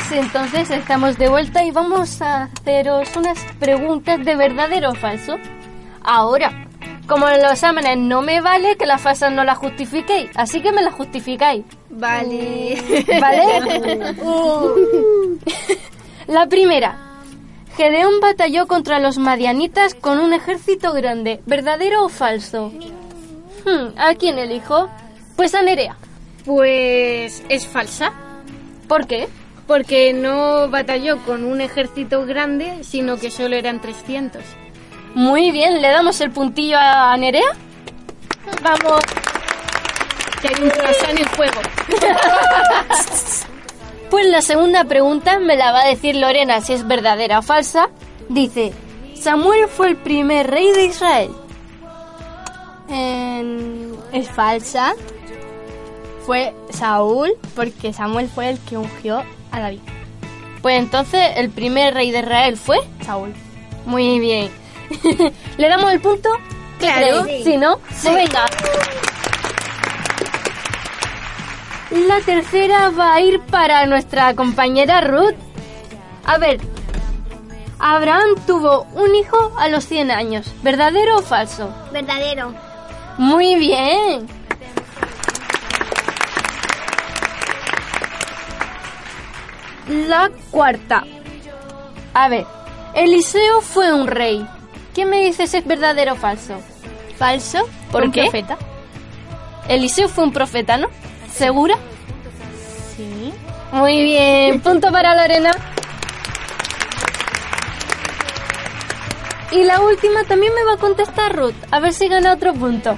Pues 0.09 0.25
entonces 0.25 0.71
estamos 0.71 1.19
de 1.19 1.29
vuelta 1.29 1.63
y 1.63 1.69
vamos 1.69 2.19
a 2.23 2.45
haceros 2.45 3.15
unas 3.15 3.37
preguntas 3.59 4.25
de 4.25 4.35
verdadero 4.35 4.89
o 4.89 4.95
falso. 4.95 5.37
Ahora, 6.01 6.65
como 7.05 7.29
en 7.29 7.43
los 7.43 7.51
exámenes 7.51 7.95
no 7.95 8.23
me 8.23 8.41
vale 8.41 8.75
que 8.75 8.87
las 8.87 9.01
falsas 9.01 9.31
no 9.31 9.43
las 9.43 9.59
justifiquéis, 9.59 10.31
así 10.33 10.61
que 10.61 10.71
me 10.71 10.81
las 10.81 10.95
justificáis. 10.95 11.63
Vale. 11.91 13.05
¿Vale? 13.21 14.15
La 16.27 16.47
primera. 16.47 16.97
Gedeón 17.77 18.19
batalló 18.19 18.65
contra 18.65 18.97
los 18.97 19.19
madianitas 19.19 19.93
con 19.93 20.17
un 20.17 20.33
ejército 20.33 20.91
grande. 20.93 21.39
¿Verdadero 21.45 22.05
o 22.05 22.09
falso? 22.09 22.71
Hmm, 23.63 23.95
¿A 23.95 24.15
quién 24.15 24.39
elijo? 24.39 24.89
Pues 25.35 25.53
a 25.53 25.61
Nerea. 25.61 25.97
Pues 26.45 27.43
es 27.47 27.67
falsa, 27.67 28.11
¿Por 28.87 29.05
qué? 29.05 29.29
Porque 29.69 30.13
no 30.13 30.67
batalló 30.67 31.23
con 31.25 31.45
un 31.45 31.61
ejército 31.61 32.25
grande, 32.25 32.83
sino 32.83 33.17
que 33.17 33.29
solo 33.29 33.55
eran 33.55 33.79
300. 33.79 34.41
Muy 35.13 35.51
bien, 35.51 35.79
¿le 35.79 35.89
damos 35.89 36.19
el 36.21 36.31
puntillo 36.31 36.75
a 36.79 37.15
Nerea? 37.17 37.55
Vamos. 38.63 38.99
Que 40.41 40.47
hay 40.47 40.63
un 40.63 40.71
croissant 40.71 41.11
en 41.11 41.17
el 41.19 41.29
fuego. 41.29 41.61
Pues 44.09 44.25
la 44.25 44.41
segunda 44.41 44.85
pregunta 44.85 45.37
me 45.37 45.55
la 45.55 45.71
va 45.71 45.81
a 45.81 45.87
decir 45.87 46.15
Lorena 46.15 46.61
si 46.61 46.73
es 46.73 46.87
verdadera 46.87 47.37
o 47.37 47.41
falsa. 47.43 47.89
Dice, 48.27 48.73
Samuel 49.13 49.67
fue 49.67 49.89
el 49.89 49.97
primer 49.97 50.49
rey 50.49 50.71
de 50.71 50.85
Israel. 50.85 51.29
Em, 52.89 53.91
es 54.11 54.27
falsa. 54.31 54.95
Fue 56.25 56.55
Saúl, 56.71 57.29
porque 57.55 57.93
Samuel 57.93 58.27
fue 58.29 58.49
el 58.49 58.59
que 58.61 58.77
ungió 58.77 59.23
a 59.51 59.59
David. 59.59 59.79
Pues 60.61 60.77
entonces 60.79 61.31
el 61.37 61.49
primer 61.49 61.93
rey 61.93 62.11
de 62.11 62.19
Israel 62.19 62.57
fue 62.57 62.77
Saúl. 63.05 63.33
Muy 63.85 64.19
bien. 64.19 64.49
¿Le 65.57 65.69
damos 65.69 65.91
el 65.91 65.99
punto? 66.01 66.29
¿Qué 66.79 66.87
Claro. 66.87 67.23
creéis? 67.23 67.43
Si 67.45 67.57
no, 67.57 67.77
pues 67.77 68.03
venga. 68.13 68.45
La 71.91 72.19
tercera 72.21 72.89
va 72.91 73.15
a 73.15 73.21
ir 73.21 73.39
para 73.41 73.85
nuestra 73.87 74.35
compañera 74.35 75.01
Ruth. 75.01 75.35
A 76.25 76.37
ver, 76.37 76.59
Abraham 77.79 78.35
tuvo 78.45 78.83
un 78.93 79.15
hijo 79.15 79.53
a 79.57 79.69
los 79.69 79.85
100 79.85 80.11
años. 80.11 80.51
¿Verdadero 80.61 81.17
o 81.17 81.21
falso? 81.23 81.73
Verdadero. 81.91 82.53
Muy 83.17 83.55
bien. 83.55 84.27
La 89.89 90.29
cuarta. 90.51 91.03
A 92.13 92.29
ver, 92.29 92.45
Eliseo 92.93 93.61
fue 93.61 93.91
un 93.91 94.07
rey. 94.07 94.45
¿Quién 94.93 95.09
me 95.09 95.23
dice 95.23 95.47
si 95.47 95.57
es 95.57 95.65
verdadero 95.65 96.13
o 96.13 96.15
falso? 96.15 96.59
¿Falso? 97.17 97.67
¿Por 97.91 98.03
un 98.03 98.11
qué? 98.11 98.21
profeta? 98.23 98.57
Eliseo 99.67 100.07
fue 100.07 100.23
un 100.23 100.31
profeta, 100.31 100.77
¿no? 100.77 100.89
¿Segura? 101.31 101.75
Sí. 102.95 103.33
Muy 103.71 104.03
bien, 104.03 104.61
punto 104.61 104.91
para 104.91 105.15
Lorena. 105.15 105.51
Y 109.51 109.63
la 109.63 109.81
última 109.81 110.23
también 110.25 110.53
me 110.53 110.63
va 110.63 110.73
a 110.73 110.77
contestar 110.77 111.35
Ruth, 111.35 111.55
a 111.71 111.79
ver 111.79 111.93
si 111.93 112.07
gana 112.07 112.33
otro 112.33 112.53
punto. 112.53 112.97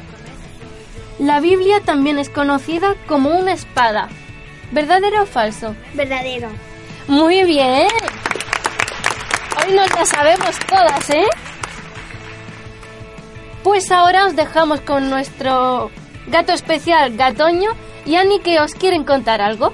La 1.19 1.39
Biblia 1.39 1.79
también 1.81 2.17
es 2.19 2.29
conocida 2.29 2.95
como 3.07 3.29
una 3.29 3.53
espada. 3.53 4.09
¿Verdadero 4.71 5.23
o 5.23 5.25
falso? 5.25 5.75
Verdadero. 5.93 6.49
Muy 7.07 7.43
bien. 7.43 7.87
Hoy 9.57 9.73
nos 9.73 9.89
la 9.91 10.05
sabemos 10.05 10.57
todas, 10.67 11.09
¿eh? 11.09 11.27
Pues 13.63 13.91
ahora 13.91 14.25
os 14.25 14.35
dejamos 14.35 14.81
con 14.81 15.09
nuestro 15.09 15.91
gato 16.27 16.53
especial, 16.53 17.15
Gatoño, 17.15 17.71
y 18.05 18.15
Ani 18.15 18.39
que 18.39 18.59
os 18.59 18.73
quieren 18.73 19.03
contar 19.03 19.41
algo. 19.41 19.73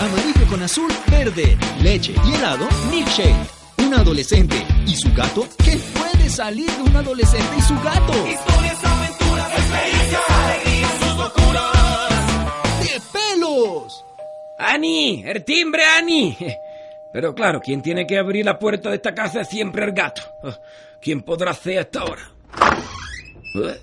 Amarillo 0.00 0.46
con 0.48 0.62
azul, 0.62 0.92
verde, 1.10 1.56
leche 1.80 2.14
y 2.26 2.34
helado, 2.34 2.68
milkshake. 2.90 3.34
Un 3.78 3.94
adolescente 3.94 4.66
y 4.86 4.96
su 4.96 5.12
gato. 5.14 5.46
¿Qué 5.64 5.76
puede 5.76 6.28
salir 6.28 6.70
de 6.70 6.82
un 6.82 6.96
adolescente 6.96 7.56
y 7.56 7.62
su 7.62 7.74
gato? 7.82 8.12
Historias, 8.28 8.84
¡Ani! 14.58 15.22
¡El 15.24 15.44
timbre, 15.44 15.84
Ani! 15.84 16.36
Pero 17.12 17.34
claro, 17.34 17.60
quien 17.60 17.82
tiene 17.82 18.06
que 18.06 18.18
abrir 18.18 18.44
la 18.44 18.58
puerta 18.58 18.90
de 18.90 18.96
esta 18.96 19.14
casa 19.14 19.40
es 19.42 19.48
siempre 19.48 19.84
el 19.84 19.92
gato. 19.92 20.22
¿Quién 21.00 21.22
podrá 21.22 21.52
hacer 21.52 21.78
hasta 21.78 22.00
ahora? 22.00 22.30
Eh, 23.54 23.80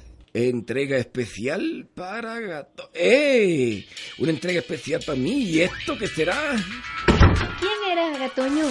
Entrega 0.50 0.98
especial 0.98 1.88
para 1.96 2.39
gato. 2.39 2.89
¡Eh! 2.94 3.86
Una 4.20 4.32
entrega 4.32 4.60
especial 4.60 5.01
para 5.06 5.18
mí. 5.18 5.32
¿Y 5.44 5.62
esto 5.62 5.98
qué 5.98 6.08
será? 6.08 6.56
¿Quién 7.06 7.92
era, 7.92 8.18
Gatoño? 8.18 8.65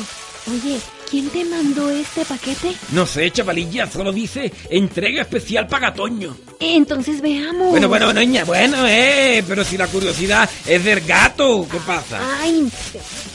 Oye, 0.51 0.81
¿quién 1.09 1.29
te 1.31 1.45
mandó 1.45 1.89
este 1.91 2.25
paquete? 2.25 2.73
No 2.91 3.07
sé, 3.07 3.31
chavalilla, 3.31 3.89
solo 3.89 4.13
dice 4.13 4.53
entrega 4.71 5.23
especial 5.23 5.69
para 5.69 5.91
gatoño. 5.91 6.37
Entonces 6.59 7.21
veamos. 7.21 7.71
Bueno, 7.71 7.89
bueno, 7.89 8.13
niña, 8.13 8.45
bueno, 8.45 8.79
eh, 8.89 9.45
pero 9.47 9.63
si 9.63 9.77
la 9.79 9.87
curiosidad 9.87 10.51
es 10.67 10.85
del 10.85 11.01
gato, 11.03 11.67
¿qué 11.71 11.79
pasa? 11.87 12.19
Ay, 12.41 12.69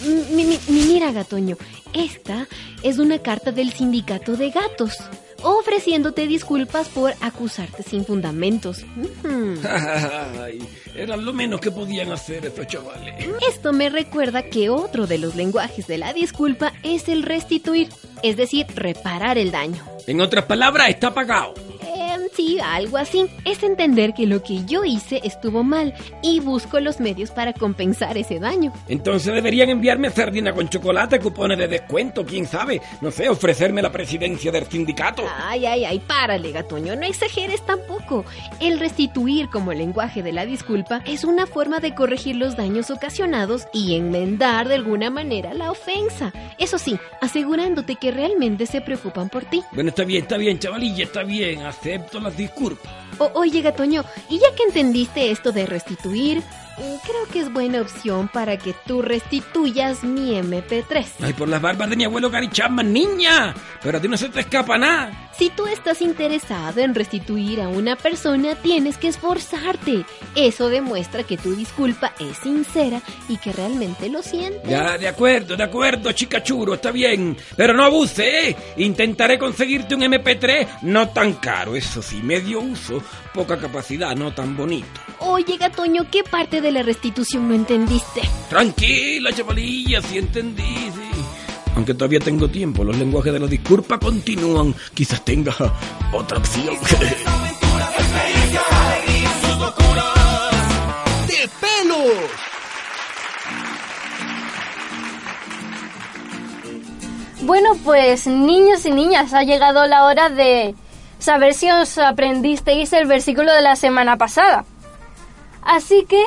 mi- 0.06 0.44
mi- 0.44 0.60
mi- 0.68 0.82
mira, 0.86 1.12
Gatoño, 1.14 1.56
esta 1.94 2.46
es 2.84 2.98
una 3.00 3.20
carta 3.20 3.52
del 3.54 3.72
sindicato 3.72 4.36
de 4.36 4.50
gatos, 4.50 4.94
ofreciéndote 5.44 6.28
disculpas 6.28 6.90
por 6.90 7.14
acusarte 7.22 7.84
sin 7.84 8.06
fundamentos. 8.06 8.86
Ay, 10.42 10.60
era 10.96 11.18
lo 11.18 11.34
menos 11.34 11.60
que 11.60 11.72
podían 11.72 12.12
hacer 12.12 12.46
estos 12.46 12.68
chavales. 12.68 13.16
Esto 13.48 13.74
me 13.74 13.90
recuerda 13.90 14.44
que 14.44 14.70
otro 14.70 15.08
de 15.08 15.18
los 15.18 15.36
lenguajes 15.36 15.88
de 15.88 15.98
la 15.98 16.14
disculpa 16.14 16.74
es 16.84 17.08
el 17.08 17.24
restituir, 17.24 17.90
es 18.24 18.38
decir, 18.38 18.66
reparar 18.76 19.38
el 19.38 19.52
daño. 19.52 19.84
En 20.08 20.22
otras 20.22 20.46
palabras, 20.46 20.90
está 20.90 21.14
pagado. 21.14 21.54
Sí, 22.38 22.60
algo 22.64 22.98
así. 22.98 23.26
Es 23.46 23.64
entender 23.64 24.14
que 24.14 24.28
lo 24.28 24.44
que 24.44 24.64
yo 24.66 24.86
hice 24.86 25.20
estuvo 25.24 25.64
mal 25.64 25.96
y 26.22 26.40
busco 26.40 26.80
los 26.80 27.00
medios 27.00 27.32
para 27.32 27.52
compensar 27.52 28.16
ese 28.16 28.38
daño. 28.38 28.72
Entonces 28.88 29.34
deberían 29.34 29.70
enviarme 29.70 30.12
sardina 30.12 30.54
con 30.54 30.70
chocolate, 30.70 31.20
cupones 31.20 31.58
de 31.58 31.68
descuento, 31.68 32.24
quién 32.24 32.46
sabe. 32.46 32.80
No 33.02 33.10
sé, 33.10 33.28
ofrecerme 33.28 33.82
la 33.82 33.92
presidencia 33.92 34.52
del 34.52 34.68
sindicato. 34.68 35.24
Ay, 35.48 35.66
ay, 35.66 35.86
ay, 35.86 35.98
párale, 35.98 36.52
gatoño, 36.52 36.96
no 36.96 37.08
exageres 37.08 37.66
tampoco. 37.66 38.24
El 38.60 38.80
restituir 38.80 39.50
como 39.50 39.74
lenguaje 39.74 40.22
de 40.22 40.32
la 40.32 40.46
disculpa 40.46 41.02
es 41.08 41.24
una 41.24 41.48
forma 41.48 41.80
de 41.80 41.96
corregir 41.96 42.36
los 42.36 42.56
daños 42.56 42.92
ocasionados 42.92 43.68
y 43.74 43.96
enmendar 43.96 44.68
de 44.68 44.76
alguna 44.76 45.10
manera 45.10 45.56
la 45.56 45.72
ofensa. 45.72 46.32
Eso 46.60 46.78
sí, 46.78 47.00
asegurándote 47.20 47.96
que 47.96 48.12
realmente 48.12 48.68
se 48.68 48.82
preocupan 48.82 49.30
por 49.30 49.44
ti. 49.46 49.64
Bueno, 49.72 49.90
está 49.90 50.04
bien, 50.04 50.22
está 50.22 50.38
bien, 50.38 50.60
chavalilla, 50.60 51.04
está 51.04 51.24
bien. 51.24 51.64
Acepto 51.64 52.20
las 52.20 52.27
disculpas. 52.36 52.92
O- 53.20 53.32
oye, 53.36 53.62
gatoño, 53.62 54.04
y 54.30 54.40
ya 54.40 54.54
que 54.56 54.64
entendiste 54.64 55.32
esto 55.32 55.52
de 55.52 55.66
restituir, 55.66 56.44
creo 56.78 57.28
que 57.32 57.40
es 57.40 57.52
buena 57.52 57.82
opción 57.82 58.28
para 58.28 58.58
que 58.58 58.74
tú 58.86 59.02
restituyas 59.02 60.04
mi 60.04 60.32
MP3. 60.40 61.06
Ay, 61.22 61.34
por 61.34 61.50
las 61.50 61.62
barbas 61.62 61.90
de 61.90 61.96
mi 61.96 62.06
abuelo 62.06 62.30
Gary 62.30 62.50
Chapman, 62.50 62.94
niña. 62.94 63.54
Pero 63.82 63.98
a 63.98 64.02
ti 64.02 64.08
no 64.08 64.18
se 64.18 64.30
te 64.30 64.42
escapa 64.42 64.78
nada. 64.78 65.28
Si 65.38 65.52
tú 65.52 65.68
estás 65.68 66.02
interesado 66.02 66.82
en 66.82 66.96
restituir 66.96 67.62
a 67.62 67.68
una 67.68 67.96
persona, 67.96 68.56
tienes 68.56 68.98
que 68.98 69.08
esforzarte. 69.08 70.04
Eso 70.36 70.70
demuestra 70.70 71.24
que 71.24 71.38
tu 71.38 71.56
disculpa 71.56 72.14
es 72.20 72.38
sincera 72.38 73.02
y 73.30 73.38
que 73.38 73.54
realmente 73.54 74.10
lo 74.10 74.24
sientes. 74.24 74.68
Ya, 74.68 74.98
de 74.98 75.08
acuerdo, 75.08 75.56
de 75.56 75.64
acuerdo, 75.64 76.12
chica 76.12 76.42
churo, 76.42 76.74
está 76.74 76.90
bien. 76.90 77.38
Pero 77.56 77.74
no 77.74 77.86
abuse, 77.86 78.50
¿eh? 78.50 78.56
Intentaré 78.78 79.38
conseguirte 79.38 79.94
un 79.94 80.02
MP3 80.02 80.80
no 80.84 81.10
tan 81.10 81.34
caro, 81.34 81.76
eso 81.76 82.02
sí, 82.02 82.18
medio 82.24 82.60
uso, 82.60 83.04
poca 83.32 83.58
capacidad, 83.58 84.16
no 84.16 84.34
tan 84.34 84.58
bonito. 84.58 85.00
Oye, 85.30 85.58
gatoño, 85.58 86.10
¿qué 86.10 86.24
parte 86.24 86.62
de 86.62 86.72
la 86.72 86.84
restitución 86.84 87.50
no 87.50 87.54
entendiste? 87.54 88.22
Tranquila, 88.50 89.32
chavalilla, 89.34 90.02
sí 90.02 90.20
entendí, 90.20 90.64
sí. 90.64 91.22
Aunque 91.76 91.94
todavía 91.94 92.20
tengo 92.20 92.48
tiempo, 92.48 92.84
los 92.86 92.98
lenguajes 92.98 93.34
de 93.34 93.40
la 93.40 93.48
disculpa 93.48 94.00
continúan. 94.00 94.74
Quizás 94.94 95.24
tenga 95.26 95.54
otra 96.14 96.38
opción. 96.38 96.76
¡De 101.28 101.50
pelos! 101.60 102.14
Bueno, 107.42 107.76
pues 107.84 108.28
niños 108.28 108.86
y 108.86 108.92
niñas, 108.92 109.34
ha 109.34 109.44
llegado 109.44 109.86
la 109.88 110.06
hora 110.06 110.30
de 110.30 110.74
saber 111.20 111.54
si 111.54 111.70
os 111.70 111.98
aprendisteis 111.98 112.94
el 112.94 113.08
versículo 113.08 113.54
de 113.54 113.62
la 113.62 113.76
semana 113.76 114.18
pasada. 114.18 114.64
Así 115.68 116.06
que 116.06 116.24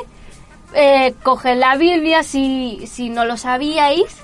eh, 0.75 1.15
coged 1.23 1.57
la 1.57 1.75
Biblia 1.75 2.21
si, 2.21 2.85
si 2.85 3.09
no 3.09 3.25
lo 3.25 3.37
sabíais 3.37 4.17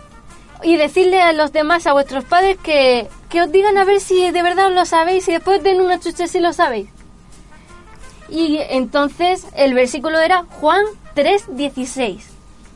y 0.62 0.77
decirle 0.77 1.21
a 1.21 1.34
los 1.34 1.51
demás, 1.51 1.88
a 1.88 1.93
vuestros 1.93 2.23
padres, 2.23 2.58
que, 2.62 3.08
que 3.30 3.41
os 3.41 3.51
digan 3.51 3.77
a 3.77 3.84
ver 3.84 3.99
si 3.99 4.30
de 4.30 4.43
verdad 4.43 4.71
lo 4.71 4.86
sabéis 4.86 5.27
y 5.27 5.32
después 5.32 5.63
den 5.63 5.82
una 5.82 5.99
chuche 5.99 6.27
si 6.27 6.39
lo 6.39 6.53
sabéis. 6.53 6.89
Y 8.30 8.60
entonces 8.69 9.47
el 9.56 9.73
versículo 9.73 10.19
era 10.19 10.43
Juan 10.60 10.86
3:16. 11.15 12.21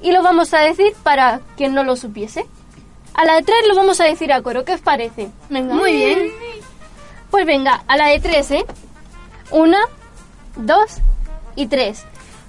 Y 0.02 0.12
lo 0.12 0.24
vamos 0.24 0.52
a 0.56 0.60
decir 0.60 0.94
para 1.04 1.42
quien 1.58 1.76
no 1.76 1.84
lo 1.84 1.96
supiese. 1.96 2.48
A 3.14 3.24
la 3.24 3.36
de 3.36 3.44
tres 3.44 3.68
lo 3.68 3.76
vamos 3.76 4.00
a 4.02 4.06
decir 4.06 4.34
a 4.34 4.42
coro, 4.42 4.66
¿qué 4.66 4.74
os 4.74 4.82
parece? 4.82 5.30
Venga. 5.50 5.76
Muy 5.76 5.94
bien. 5.94 6.32
Pues 7.30 7.46
venga, 7.46 7.84
a 7.88 7.98
la 7.98 8.08
de 8.08 8.20
tres, 8.20 8.50
¿eh? 8.50 8.66
Una, 9.52 9.80
dos 10.56 10.98
y 11.56 11.68
tres. 11.68 12.06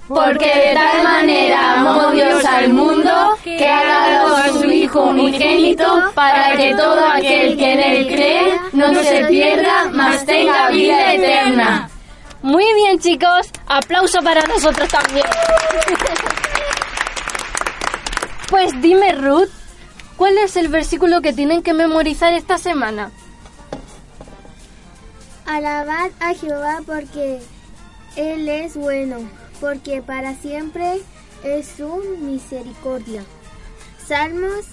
Porque 0.09 0.47
de 0.47 0.75
tal 0.75 1.03
manera 1.05 1.75
amó 1.75 2.11
Dios 2.11 2.45
al 2.45 2.73
mundo 2.73 3.37
que 3.43 3.67
ha 3.67 3.85
dado 3.85 4.37
a 4.37 4.49
su 4.49 4.65
Hijo 4.71 5.05
unigénito 5.05 6.11
para 6.15 6.57
que 6.57 6.75
todo 6.75 7.07
aquel 7.07 7.57
que 7.57 7.73
en 7.73 7.81
él 7.81 8.07
cree 8.09 8.61
no 8.73 8.95
se 8.95 9.25
pierda, 9.27 9.91
mas 9.93 10.25
tenga 10.27 10.69
vida 10.71 11.15
eterna. 11.15 11.89
Muy 12.43 12.65
bien, 12.75 12.99
chicos. 12.99 13.49
Aplauso 13.67 14.21
para 14.23 14.43
nosotros 14.47 14.89
también. 14.89 15.27
Pues 18.51 18.73
dime, 18.83 19.13
Ruth, 19.13 19.49
¿cuál 20.17 20.37
es 20.39 20.57
el 20.57 20.69
versículo 20.69 21.23
que 21.23 21.33
tienen 21.33 21.63
que 21.63 21.73
memorizar 21.73 22.35
esta 22.35 22.59
semana? 22.59 23.11
Alabad 25.47 26.11
a 26.21 26.35
Jehová 26.35 26.81
porque 26.85 27.41
Él 28.17 28.49
es 28.49 28.77
bueno, 28.77 29.19
porque 29.63 30.03
para 30.03 30.35
siempre 30.35 31.01
es 31.45 31.69
su 31.77 32.03
misericordia. 32.21 33.23
Salmos 34.05 34.65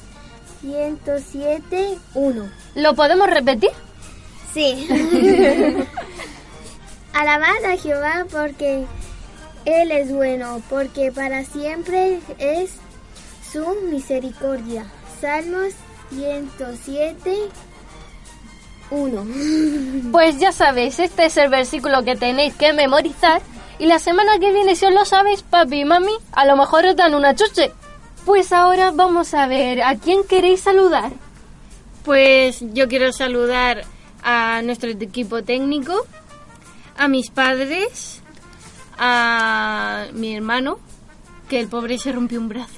107, 0.61 1.99
1. 2.15 2.49
¿Lo 2.73 2.95
podemos 2.95 3.29
repetir? 3.29 3.69
Sí. 4.51 4.87
Alabad 7.13 7.63
a 7.65 7.77
Jehová 7.77 8.25
porque 8.31 8.85
Él 9.65 9.91
es 9.91 10.11
bueno, 10.11 10.59
porque 10.71 11.11
para 11.11 11.45
siempre 11.45 12.19
es 12.39 12.71
su 13.53 13.63
misericordia. 13.91 14.87
Salmos 15.21 15.73
107, 16.09 17.35
1. 18.89 19.27
Pues 20.11 20.39
ya 20.39 20.51
sabéis, 20.51 20.97
este 20.97 21.25
es 21.25 21.37
el 21.37 21.49
versículo 21.49 22.03
que 22.03 22.15
tenéis 22.15 22.55
que 22.55 22.73
memorizar. 22.73 23.43
Y 23.79 23.85
la 23.85 23.97
semana 23.97 24.37
que 24.39 24.51
viene, 24.51 24.75
si 24.75 24.85
os 24.85 24.93
lo 24.93 25.05
sabéis, 25.05 25.41
papi 25.41 25.81
y 25.81 25.85
mami, 25.85 26.11
a 26.33 26.45
lo 26.45 26.57
mejor 26.57 26.85
os 26.85 26.97
dan 26.97 27.15
una 27.15 27.33
chuche. 27.33 27.71
Pues 28.25 28.51
ahora 28.51 28.91
vamos 28.91 29.33
a 29.33 29.47
ver, 29.47 29.81
¿a 29.81 29.95
quién 29.95 30.25
queréis 30.25 30.59
saludar? 30.59 31.11
Pues 32.03 32.59
yo 32.73 32.89
quiero 32.89 33.13
saludar 33.13 33.85
a 34.21 34.61
nuestro 34.63 34.89
equipo 34.89 35.43
técnico, 35.43 35.93
a 36.97 37.07
mis 37.07 37.31
padres, 37.31 38.21
a 38.97 40.07
mi 40.11 40.35
hermano, 40.35 40.79
que 41.47 41.61
el 41.61 41.69
pobre 41.69 41.97
se 41.97 42.11
rompió 42.11 42.41
un 42.41 42.49
brazo. 42.49 42.73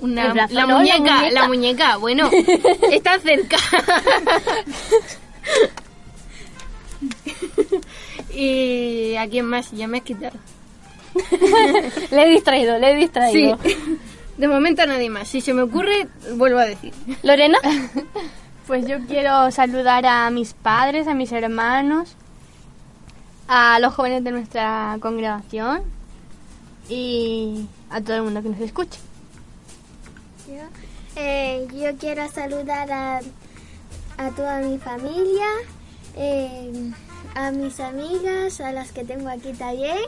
Una, 0.00 0.32
brazo 0.32 0.54
la, 0.54 0.62
no, 0.62 0.68
la 0.68 0.76
muñeca, 0.78 0.98
muñeca. 0.98 1.30
la 1.30 1.48
muñeca, 1.48 1.96
bueno, 1.98 2.30
está 2.90 3.18
cerca. 3.20 3.58
y 8.36 9.16
a 9.16 9.28
quién 9.28 9.46
más, 9.46 9.70
ya 9.72 9.88
me 9.88 9.98
has 9.98 10.04
quitado. 10.04 10.38
Le 12.10 12.22
he 12.22 12.28
distraído, 12.30 12.78
le 12.78 12.90
he 12.90 12.94
Sí, 12.94 13.00
distraído. 13.00 13.58
de 14.36 14.48
momento 14.48 14.82
a 14.82 14.86
nadie 14.86 15.08
más. 15.10 15.28
Si 15.28 15.40
se 15.40 15.54
me 15.54 15.62
ocurre, 15.62 16.06
vuelvo 16.34 16.58
a 16.58 16.66
decir. 16.66 16.92
Lorena, 17.22 17.58
Pues 18.66 18.84
yo 18.88 18.98
quiero 19.06 19.48
saludar 19.52 20.04
a 20.06 20.28
mis 20.30 20.52
padres, 20.52 21.06
a 21.06 21.14
mis 21.14 21.30
hermanos, 21.30 22.16
a 23.46 23.78
los 23.78 23.94
jóvenes 23.94 24.24
de 24.24 24.32
nuestra 24.32 24.96
congregación 25.00 25.82
y 26.88 27.66
a 27.90 28.00
todo 28.00 28.16
el 28.16 28.22
mundo 28.24 28.42
que 28.42 28.48
nos 28.48 28.58
escuche. 28.60 28.98
Yo, 30.48 30.62
eh, 31.14 31.66
yo 31.72 31.96
quiero 31.96 32.28
saludar 32.28 32.90
a, 32.90 33.20
a 34.18 34.30
toda 34.30 34.58
mi 34.58 34.78
familia, 34.78 35.46
eh, 36.16 36.90
a 37.36 37.50
mis 37.50 37.78
amigas, 37.80 38.60
a 38.60 38.72
las 38.72 38.92
que 38.92 39.04
tengo 39.04 39.28
aquí 39.28 39.52
también, 39.52 39.98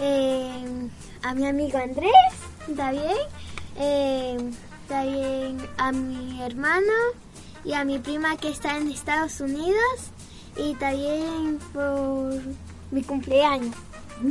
eh, 0.00 0.88
a 1.22 1.34
mi 1.34 1.46
amigo 1.46 1.78
Andrés 1.78 2.10
también, 2.76 3.16
eh, 3.78 4.38
también 4.88 5.58
a 5.76 5.92
mi 5.92 6.42
hermano 6.42 6.92
y 7.62 7.74
a 7.74 7.84
mi 7.84 7.98
prima 7.98 8.38
que 8.38 8.48
está 8.48 8.78
en 8.78 8.90
Estados 8.90 9.40
Unidos 9.40 10.10
y 10.56 10.74
también 10.76 11.58
por 11.74 12.40
mi 12.90 13.02
cumpleaños. 13.02 13.76
me 14.22 14.30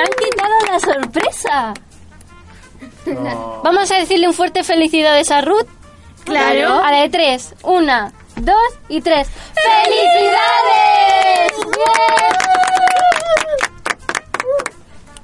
han 0.00 0.12
quitado 0.18 0.54
la 0.70 0.80
sorpresa. 0.80 1.74
Vamos 3.62 3.90
a 3.90 3.96
decirle 3.96 4.26
un 4.28 4.34
fuerte 4.34 4.64
felicidades 4.64 5.30
a 5.30 5.42
Ruth. 5.42 5.68
Claro. 6.24 6.82
A 6.82 6.92
la 6.92 7.02
de 7.02 7.08
tres. 7.10 7.54
Una, 7.62 8.12
dos 8.44 8.56
y 8.88 9.00
tres. 9.00 9.28
¡Felicidades! 9.54 11.52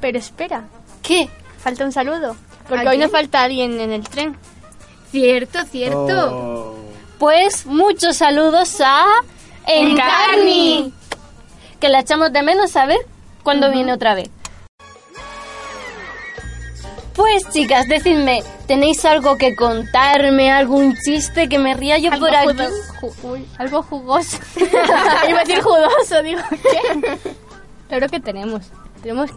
Pero 0.00 0.18
espera, 0.18 0.64
¿Qué? 1.02 1.28
falta 1.58 1.84
un 1.84 1.92
saludo, 1.92 2.36
porque 2.68 2.86
¿A 2.86 2.90
hoy 2.90 2.98
nos 2.98 3.10
falta 3.10 3.42
alguien 3.42 3.80
en 3.80 3.92
el 3.92 4.08
tren. 4.08 4.36
Cierto, 5.10 5.64
cierto. 5.64 6.76
Pues 7.18 7.66
muchos 7.66 8.16
saludos 8.18 8.80
a 8.80 9.04
Encarni. 9.66 10.92
Que 11.80 11.88
la 11.88 12.00
echamos 12.00 12.32
de 12.32 12.42
menos 12.42 12.76
a 12.76 12.86
ver 12.86 12.98
cuándo 13.42 13.70
viene 13.70 13.92
otra 13.92 14.14
vez. 14.14 14.30
Pues 17.18 17.42
chicas, 17.50 17.88
decidme, 17.88 18.44
¿tenéis 18.68 19.04
algo 19.04 19.36
que 19.36 19.56
contarme? 19.56 20.52
¿Algún 20.52 20.94
chiste 20.96 21.48
que 21.48 21.58
me 21.58 21.74
ría 21.74 21.98
yo 21.98 22.10
por 22.18 22.32
aquí? 22.32 22.56
ju- 23.00 23.12
uy, 23.24 23.44
algo 23.58 23.82
jugoso. 23.82 24.38
Iba 25.28 25.40
a 25.40 25.44
decir 25.44 25.60
jugoso, 25.60 26.22
digo, 26.22 26.40
¿qué? 26.62 27.18
Claro 27.88 28.08
que 28.08 28.20
tenemos. 28.20 28.66
Tenemos 29.02 29.30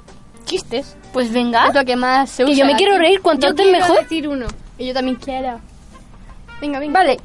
chistes. 0.45 0.95
Pues 1.11 1.33
venga, 1.33 1.69
Es 1.69 1.73
lo 1.73 1.83
que 1.83 1.95
más 1.95 2.29
se 2.29 2.43
usa. 2.43 2.53
que 2.53 2.59
yo 2.59 2.65
me 2.67 2.75
quiero 2.75 2.99
reír, 2.99 3.19
cuanto 3.19 3.47
Yo 3.47 3.49
antes 3.49 3.65
quiero 3.65 3.79
mejor. 3.79 3.99
decir 4.03 4.27
uno. 4.27 4.45
Y 4.77 4.85
yo 4.85 4.93
también 4.93 5.15
quiero. 5.17 5.59
Venga, 6.61 6.77
venga. 6.79 6.99
Vale, 6.99 7.19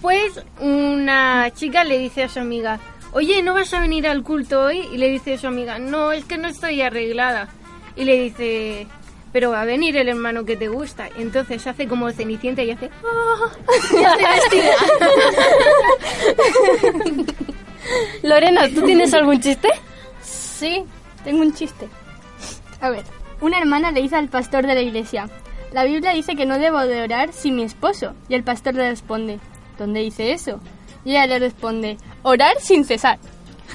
Pues 0.00 0.42
una 0.60 1.50
chica 1.54 1.84
le 1.84 1.98
dice 1.98 2.22
a 2.24 2.28
su 2.30 2.40
amiga, 2.40 2.80
oye, 3.12 3.42
¿no 3.42 3.52
vas 3.52 3.74
a 3.74 3.80
venir 3.80 4.06
al 4.08 4.22
culto 4.22 4.62
hoy? 4.62 4.88
Y 4.90 4.96
le 4.96 5.08
dice 5.10 5.34
a 5.34 5.38
su 5.38 5.46
amiga, 5.48 5.78
no, 5.78 6.12
es 6.12 6.24
que 6.24 6.38
no 6.38 6.48
estoy 6.48 6.80
arreglada. 6.80 7.48
Y 7.96 8.04
le 8.04 8.18
dice, 8.22 8.86
pero 9.32 9.50
va 9.50 9.62
a 9.62 9.64
venir 9.64 9.96
el 9.96 10.08
hermano 10.08 10.44
que 10.44 10.56
te 10.56 10.68
gusta. 10.68 11.08
Entonces 11.16 11.66
hace 11.66 11.88
como 11.88 12.08
cenicienta 12.12 12.62
y 12.62 12.70
hace, 12.70 12.90
"Ah", 13.04 13.50
vestida. 14.34 14.74
Lorena, 18.22 18.68
¿tú 18.68 18.82
tienes 18.82 19.12
algún 19.14 19.40
chiste? 19.40 19.68
Sí, 20.22 20.84
tengo 21.24 21.40
un 21.42 21.54
chiste. 21.54 21.88
A 22.80 22.90
ver, 22.90 23.04
una 23.40 23.58
hermana 23.58 23.90
le 23.92 24.02
dice 24.02 24.16
al 24.16 24.28
pastor 24.28 24.66
de 24.66 24.74
la 24.74 24.80
iglesia, 24.80 25.28
la 25.72 25.84
Biblia 25.84 26.12
dice 26.12 26.36
que 26.36 26.46
no 26.46 26.58
debo 26.58 26.80
de 26.80 27.02
orar 27.02 27.32
sin 27.32 27.56
mi 27.56 27.62
esposo. 27.62 28.14
Y 28.28 28.34
el 28.34 28.42
pastor 28.42 28.74
le 28.74 28.88
responde, 28.90 29.38
¿dónde 29.78 30.00
dice 30.00 30.32
eso? 30.32 30.60
Y 31.04 31.10
ella 31.12 31.26
le 31.26 31.38
responde, 31.38 31.96
orar 32.22 32.60
sin 32.60 32.84
cesar. 32.84 33.18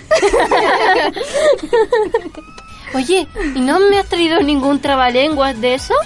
Oye, 2.94 3.28
¿y 3.56 3.60
no 3.60 3.80
me 3.80 4.00
has 4.00 4.08
traído 4.08 4.42
ningún 4.42 4.80
trabalenguas 4.80 5.60
de 5.60 5.76
esos? 5.76 5.98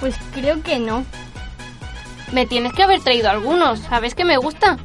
Pues 0.00 0.14
creo 0.32 0.62
que 0.62 0.78
no. 0.78 1.04
Me 2.32 2.46
tienes 2.46 2.72
que 2.72 2.82
haber 2.82 3.00
traído 3.00 3.30
algunos, 3.30 3.80
¿sabes 3.80 4.14
que 4.14 4.24
me 4.24 4.36
gusta? 4.36 4.78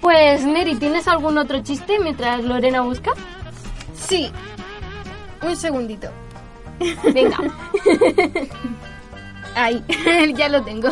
Pues, 0.00 0.44
Neri, 0.44 0.76
¿tienes 0.76 1.08
algún 1.08 1.36
otro 1.38 1.62
chiste 1.62 1.98
mientras 1.98 2.44
Lorena 2.44 2.80
busca? 2.82 3.12
Sí, 3.94 4.30
un 5.42 5.56
segundito. 5.56 6.10
Venga. 7.12 7.38
Ahí, 9.54 9.82
ya 10.36 10.48
lo 10.48 10.62
tengo. 10.62 10.90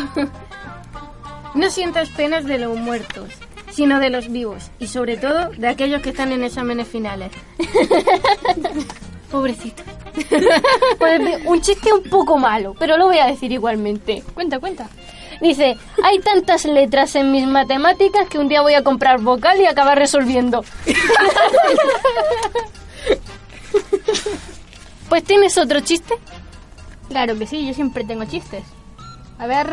No 1.55 1.71
sientas 1.71 2.09
penas 2.11 2.45
de 2.45 2.59
los 2.59 2.77
muertos, 2.77 3.29
sino 3.75 3.99
de 3.99 4.11
los 4.11 4.31
vivos, 4.31 4.71
y 4.79 4.87
sobre 4.87 5.17
todo 5.17 5.51
de 5.51 5.67
aquellos 5.67 6.01
que 6.01 6.11
están 6.11 6.31
en 6.31 6.45
exámenes 6.45 6.87
finales. 6.87 7.33
Pobrecito. 9.31 9.83
Pues 10.99 11.21
un 11.45 11.61
chiste 11.61 11.93
un 11.93 12.05
poco 12.05 12.39
malo, 12.39 12.77
pero 12.79 12.97
lo 12.97 13.07
voy 13.07 13.19
a 13.19 13.27
decir 13.27 13.51
igualmente. 13.51 14.23
Cuenta, 14.33 14.61
cuenta. 14.61 14.89
Dice, 15.41 15.77
hay 16.03 16.21
tantas 16.21 16.65
letras 16.65 17.17
en 17.17 17.33
mis 17.33 17.45
matemáticas 17.47 18.29
que 18.29 18.39
un 18.39 18.47
día 18.49 18.63
voy 18.63 18.75
a 18.75 18.85
comprar 18.85 19.21
vocal 19.21 19.61
y 19.61 19.67
acabar 19.67 19.99
resolviendo. 19.99 20.65
pues 25.09 25.25
tienes 25.25 25.59
otro 25.59 25.81
chiste. 25.81 26.15
Claro 27.09 27.37
que 27.37 27.49
sí, 27.49 27.67
yo 27.67 27.75
siempre 27.75 28.05
tengo 28.05 28.25
chistes. 28.25 28.63
A 29.39 29.49
ver, 29.49 29.67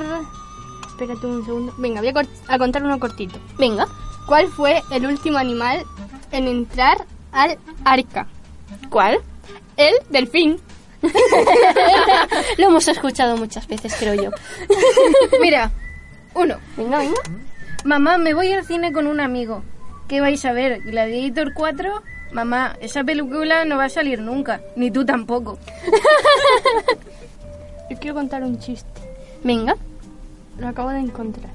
espérate 0.92 1.26
un 1.26 1.46
segundo. 1.46 1.74
Venga, 1.78 2.02
voy 2.02 2.14
a, 2.48 2.58
contar 2.58 2.84
uno 2.84 3.00
cortito. 3.00 3.40
Venga. 3.58 3.88
¿Cuál 4.28 4.48
fue 4.48 4.82
el 4.92 5.06
último 5.06 5.38
animal 5.38 5.84
en 6.32 6.48
entrar 6.48 7.06
al 7.32 7.58
arca? 7.84 8.28
¿Cuál? 8.90 9.20
El 9.78 9.94
delfín. 10.10 10.60
Lo 12.58 12.68
hemos 12.68 12.88
escuchado 12.88 13.36
muchas 13.38 13.68
veces, 13.68 13.96
creo 13.98 14.14
yo. 14.14 14.30
Mira, 15.42 15.72
uno. 16.36 16.58
Venga, 16.78 17.00
venga. 17.00 17.22
Mamá, 17.84 18.18
me 18.18 18.34
voy 18.34 18.52
al 18.52 18.66
cine 18.66 18.94
con 18.94 19.08
un 19.08 19.20
amigo. 19.20 19.64
¿Qué 20.08 20.22
vais 20.22 20.44
a 20.46 20.54
ver? 20.54 20.82
¿Gladiator 20.82 21.54
4? 21.54 22.04
Mamá, 22.32 22.78
esa 22.80 23.04
película 23.04 23.66
no 23.66 23.78
va 23.78 23.86
a 23.86 23.90
salir 23.90 24.22
nunca. 24.22 24.62
Ni 24.76 24.92
tú 24.92 25.06
tampoco. 25.06 25.58
Yo 27.90 27.98
quiero 27.98 28.16
contar 28.16 28.44
un 28.44 28.60
chiste. 28.60 29.02
Venga. 29.44 29.76
Lo 30.58 30.68
acabo 30.68 30.90
de 30.90 31.00
encontrar. 31.00 31.52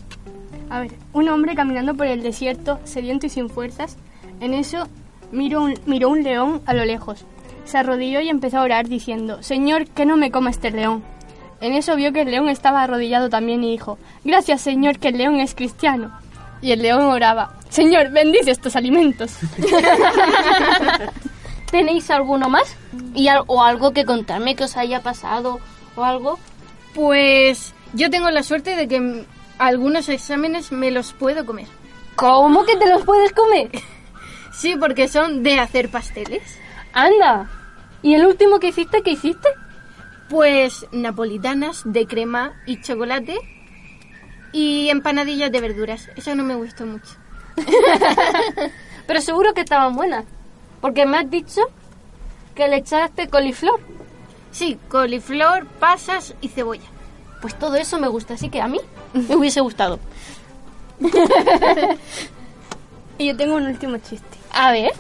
A 0.71 0.81
ver, 0.81 0.93
un 1.13 1.29
hombre 1.29 1.55
caminando 1.55 1.95
por 1.95 2.07
el 2.07 2.23
desierto, 2.23 2.81
sediento 2.85 3.27
y 3.27 3.31
sin 3.31 3.49
fuerzas. 3.49 3.97
En 4.41 4.55
eso 4.55 4.89
miró 5.33 5.63
un, 5.63 5.75
miró 5.87 6.09
un 6.09 6.23
león 6.23 6.63
a 6.67 6.75
lo 6.75 6.85
lejos. 6.85 7.25
Se 7.65 7.79
arrodilló 7.79 8.21
y 8.21 8.29
empezó 8.29 8.59
a 8.59 8.63
orar 8.63 8.89
diciendo, 8.89 9.43
Señor, 9.43 9.87
que 9.87 10.07
no 10.07 10.17
me 10.17 10.31
coma 10.31 10.51
este 10.51 10.71
león. 10.71 11.03
En 11.61 11.73
eso 11.73 11.97
vio 11.97 12.13
que 12.13 12.23
el 12.23 12.31
león 12.31 12.49
estaba 12.49 12.83
arrodillado 12.83 13.29
también 13.31 13.65
y 13.65 13.71
dijo, 13.73 13.99
Gracias, 14.25 14.61
Señor, 14.61 14.99
que 14.99 15.09
el 15.09 15.19
león 15.19 15.41
es 15.41 15.55
cristiano. 15.55 16.13
Y 16.63 16.73
el 16.73 16.83
león 16.83 17.03
oraba, 17.03 17.55
Señor, 17.69 18.11
bendice 18.11 18.51
estos 18.51 18.77
alimentos. 18.77 19.37
¿Tenéis 21.71 22.11
alguno 22.11 22.49
más? 22.49 22.77
Y 23.15 23.29
al- 23.29 23.45
o 23.47 23.63
algo 23.63 23.93
que 23.93 24.05
contarme 24.05 24.55
que 24.55 24.65
os 24.65 24.77
haya 24.77 25.03
pasado 25.03 25.59
o 25.97 26.05
algo. 26.05 26.39
Pues 26.95 27.75
yo 27.93 28.11
tengo 28.11 28.31
la 28.31 28.43
suerte 28.43 28.77
de 28.77 28.89
que 28.89 29.25
algunos 29.59 30.09
exámenes 30.09 30.73
me 30.73 30.91
los 30.91 31.13
puedo 31.13 31.47
comer. 31.47 31.67
¿Cómo 32.15 32.65
que 32.65 32.77
te 32.77 32.89
los 32.89 33.05
puedes 33.05 33.33
comer? 33.33 33.71
Sí, 34.53 34.75
porque 34.81 35.07
son 35.07 35.43
de 35.43 35.61
hacer 35.61 35.91
pasteles. 35.91 36.59
Anda. 36.95 37.51
¿Y 38.01 38.15
el 38.15 38.25
último 38.25 38.59
que 38.59 38.69
hiciste, 38.69 39.03
qué 39.03 39.11
hiciste? 39.11 39.49
Pues 40.31 40.87
napolitanas 40.93 41.83
de 41.85 42.07
crema 42.07 42.55
y 42.65 42.81
chocolate 42.81 43.37
y 44.53 44.89
empanadillas 44.89 45.53
de 45.53 45.61
verduras. 45.61 46.09
Eso 46.17 46.35
no 46.35 46.43
me 46.43 46.55
gustó 46.55 46.87
mucho. 46.87 47.17
Pero 49.07 49.21
seguro 49.21 49.53
que 49.53 49.61
estaban 49.61 49.95
buenas. 49.95 50.25
Porque 50.81 51.05
me 51.05 51.19
has 51.19 51.31
dicho 51.31 51.61
que 52.55 52.67
le 52.67 52.77
echaste 52.77 53.29
coliflor. 53.29 53.79
Sí, 54.53 54.79
coliflor, 54.89 55.67
pasas 55.67 56.35
y 56.41 56.49
cebolla. 56.49 56.96
Pues 57.41 57.59
todo 57.59 57.77
eso 57.77 57.99
me 57.99 58.09
gusta, 58.09 58.35
así 58.35 58.49
que 58.49 58.61
a 58.61 58.69
mí 58.69 58.79
me 59.13 59.37
hubiese 59.37 59.61
gustado. 59.61 59.99
Y 63.19 63.29
yo 63.29 63.37
tengo 63.39 63.57
un 63.57 63.67
último 63.67 63.97
chiste. 63.97 64.37
A 64.53 64.73
ver, 64.73 64.93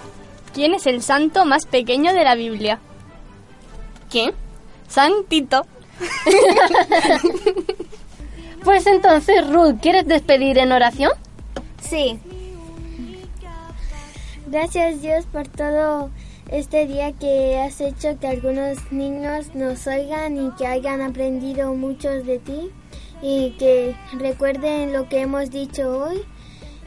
¿Quién 0.57 0.73
es 0.73 0.87
el 0.87 1.03
santo 1.03 1.45
más 1.45 1.67
pequeño 1.67 2.15
de 2.15 2.25
la 2.25 2.35
Biblia? 2.35 2.79
¿quién? 4.11 4.33
Santito. 4.89 5.67
Pues 8.65 8.87
entonces, 8.89 9.49
Ruth, 9.49 9.77
¿quieres 9.81 10.09
despedir 10.09 10.59
en 10.59 10.73
oración? 10.73 11.13
Sí. 11.81 12.19
Gracias 14.47 15.01
Dios 15.03 15.25
por 15.27 15.47
todo 15.47 16.11
este 16.49 16.87
día 16.87 17.13
que 17.13 17.59
has 17.59 17.81
hecho 17.81 18.19
que 18.21 18.29
algunos 18.29 18.79
niños 18.93 19.55
nos 19.55 19.87
oigan 19.87 20.37
y 20.37 20.51
que 20.53 20.67
hayan 20.67 21.03
aprendido 21.03 21.75
muchos 21.75 22.25
de 22.25 22.39
ti 22.39 22.71
y 23.23 23.51
que 23.59 23.97
recuerden 24.13 24.93
lo 24.93 25.09
que 25.09 25.23
hemos 25.23 25.51
dicho 25.51 26.05
hoy 26.05 26.23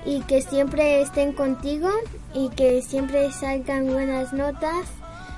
y 0.06 0.22
que 0.22 0.41
siempre 0.41 1.02
estén 1.02 1.34
contigo 1.34 1.89
y 2.34 2.50
que 2.50 2.82
siempre 2.82 3.32
salgan 3.32 3.88
buenas 3.88 4.32
notas 4.32 4.88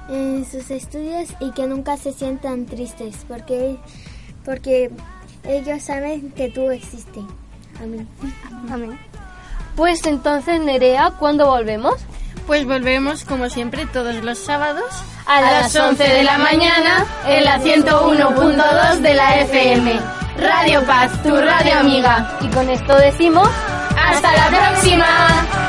en 0.09 0.45
sus 0.45 0.69
estudios 0.69 1.29
y 1.39 1.51
que 1.51 1.65
nunca 1.65 1.97
se 1.97 2.13
sientan 2.13 2.65
tristes 2.65 3.15
porque 3.27 3.77
porque 4.45 4.91
ellos 5.43 5.81
saben 5.83 6.31
que 6.31 6.49
tú 6.49 6.69
existes. 6.69 7.23
Amén. 7.81 8.07
Amén. 8.69 8.99
Pues 9.75 10.05
entonces, 10.05 10.59
Nerea, 10.61 11.11
¿cuándo 11.17 11.47
volvemos? 11.47 11.95
Pues 12.47 12.65
volvemos 12.65 13.23
como 13.23 13.49
siempre 13.49 13.85
todos 13.85 14.15
los 14.15 14.37
sábados 14.37 14.83
A 15.25 15.41
las 15.41 15.75
11 15.75 16.03
de 16.03 16.23
la 16.23 16.37
mañana 16.37 17.05
en 17.27 17.45
la 17.45 17.59
101.2 17.59 18.97
de 18.97 19.13
la 19.13 19.41
FM. 19.41 19.99
Radio 20.37 20.83
Paz, 20.85 21.11
tu 21.23 21.35
radio 21.35 21.79
amiga. 21.79 22.37
Y 22.41 22.47
con 22.47 22.69
esto 22.69 22.95
decimos... 22.97 23.47
¡Hasta 23.95 24.35
la 24.35 24.47
próxima! 24.47 25.60